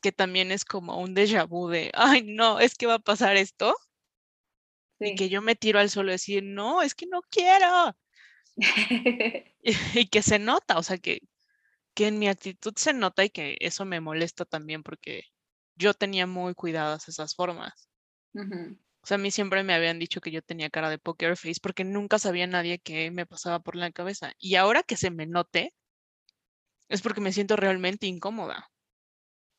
[0.00, 3.36] que también es como un déjà vu de, ay, no, es que va a pasar
[3.36, 3.74] esto.
[5.00, 7.96] Y que yo me tiro al suelo y decir, no, es que no quiero.
[9.62, 11.20] y, que se nota, o sea, que,
[11.94, 15.24] que en mi actitud se nota y que eso me molesta también porque
[15.76, 17.88] yo tenía muy cuidadas esas formas.
[18.34, 21.60] O sea, a mí siempre me habían dicho que yo tenía cara de poker face
[21.62, 24.32] porque nunca sabía nadie que me pasaba por la cabeza.
[24.38, 25.72] Y ahora que se me note,
[26.88, 28.70] es porque me siento realmente incómoda.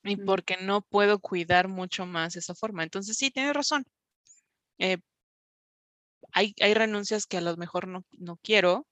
[0.04, 0.26] Y mm.
[0.26, 2.84] porque no puedo cuidar mucho más esa forma.
[2.84, 3.86] Entonces, sí, tienes razón.
[4.78, 4.98] Eh,
[6.34, 8.88] hay, hay, renuncias que a lo mejor no, no quiero,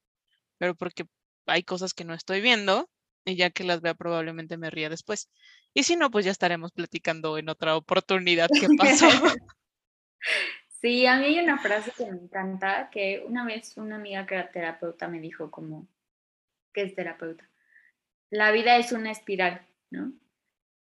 [0.58, 1.06] pero porque
[1.46, 2.90] hay cosas que no estoy viendo
[3.26, 5.30] y ya que las vea probablemente me ría después.
[5.74, 9.08] Y si no, pues ya estaremos platicando en otra oportunidad qué pasó.
[10.82, 14.36] Sí, a mí hay una frase que me encanta, que una vez una amiga que
[14.36, 15.88] era terapeuta me dijo como,
[16.72, 17.50] ¿qué es terapeuta?
[18.30, 20.14] La vida es una espiral, ¿no?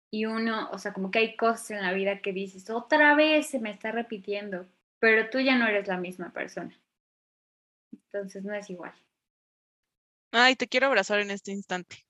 [0.09, 3.47] Y uno, o sea, como que hay cosas en la vida que dices, otra vez
[3.47, 4.65] se me está repitiendo,
[5.03, 6.73] pero tú ya no eres la misma persona.
[7.91, 8.93] Entonces no es igual.
[10.31, 12.05] Ay, te quiero abrazar en este instante.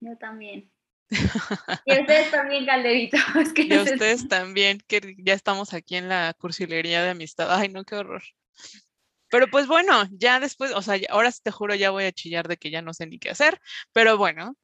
[0.00, 0.72] Yo también.
[1.86, 3.16] Y ustedes también, Calderito.
[3.56, 7.46] y ustedes también, que ya estamos aquí en la cursilería de amistad.
[7.48, 8.24] Ay, no, qué horror.
[9.30, 12.56] Pero pues bueno, ya después, o sea, ahora te juro, ya voy a chillar de
[12.56, 13.60] que ya no sé ni qué hacer.
[13.92, 14.56] Pero bueno,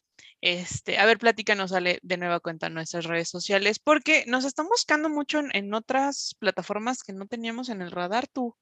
[0.44, 4.68] este, a ver, platícanos, sale de nueva cuenta en nuestras redes sociales, porque nos están
[4.68, 8.54] buscando mucho en, en otras plataformas que no teníamos en el radar, tú.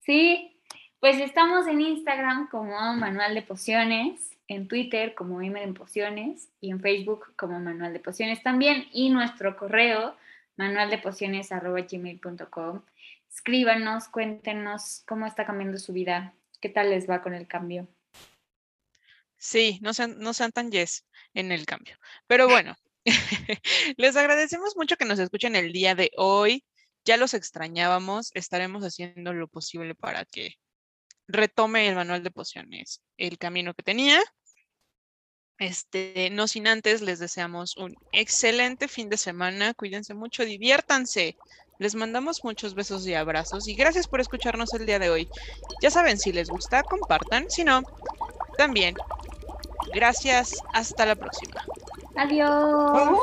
[0.00, 0.60] Sí,
[1.00, 6.70] pues estamos en Instagram como Manual de Pociones en Twitter como M de Pociones y
[6.70, 10.16] en Facebook como Manual de Pociones también y nuestro correo
[10.56, 12.82] manualdepociones.gmail.com.
[13.28, 17.86] Escríbanos, cuéntenos cómo está cambiando su vida, qué tal les va con el cambio.
[19.38, 21.96] Sí, no sean, no tan yes en el cambio.
[22.26, 22.74] Pero bueno,
[23.96, 26.64] les agradecemos mucho que nos escuchen el día de hoy.
[27.04, 30.54] Ya los extrañábamos, estaremos haciendo lo posible para que
[31.28, 34.20] retome el manual de pociones el camino que tenía.
[35.58, 39.72] Este, no sin antes, les deseamos un excelente fin de semana.
[39.74, 41.36] Cuídense mucho, diviértanse.
[41.78, 45.28] Les mandamos muchos besos y abrazos y gracias por escucharnos el día de hoy.
[45.82, 47.50] Ya saben, si les gusta, compartan.
[47.50, 47.82] Si no,
[48.56, 48.94] también.
[49.94, 51.64] Gracias, hasta la próxima.
[52.16, 53.10] Adiós.
[53.10, 53.20] ¡Uh!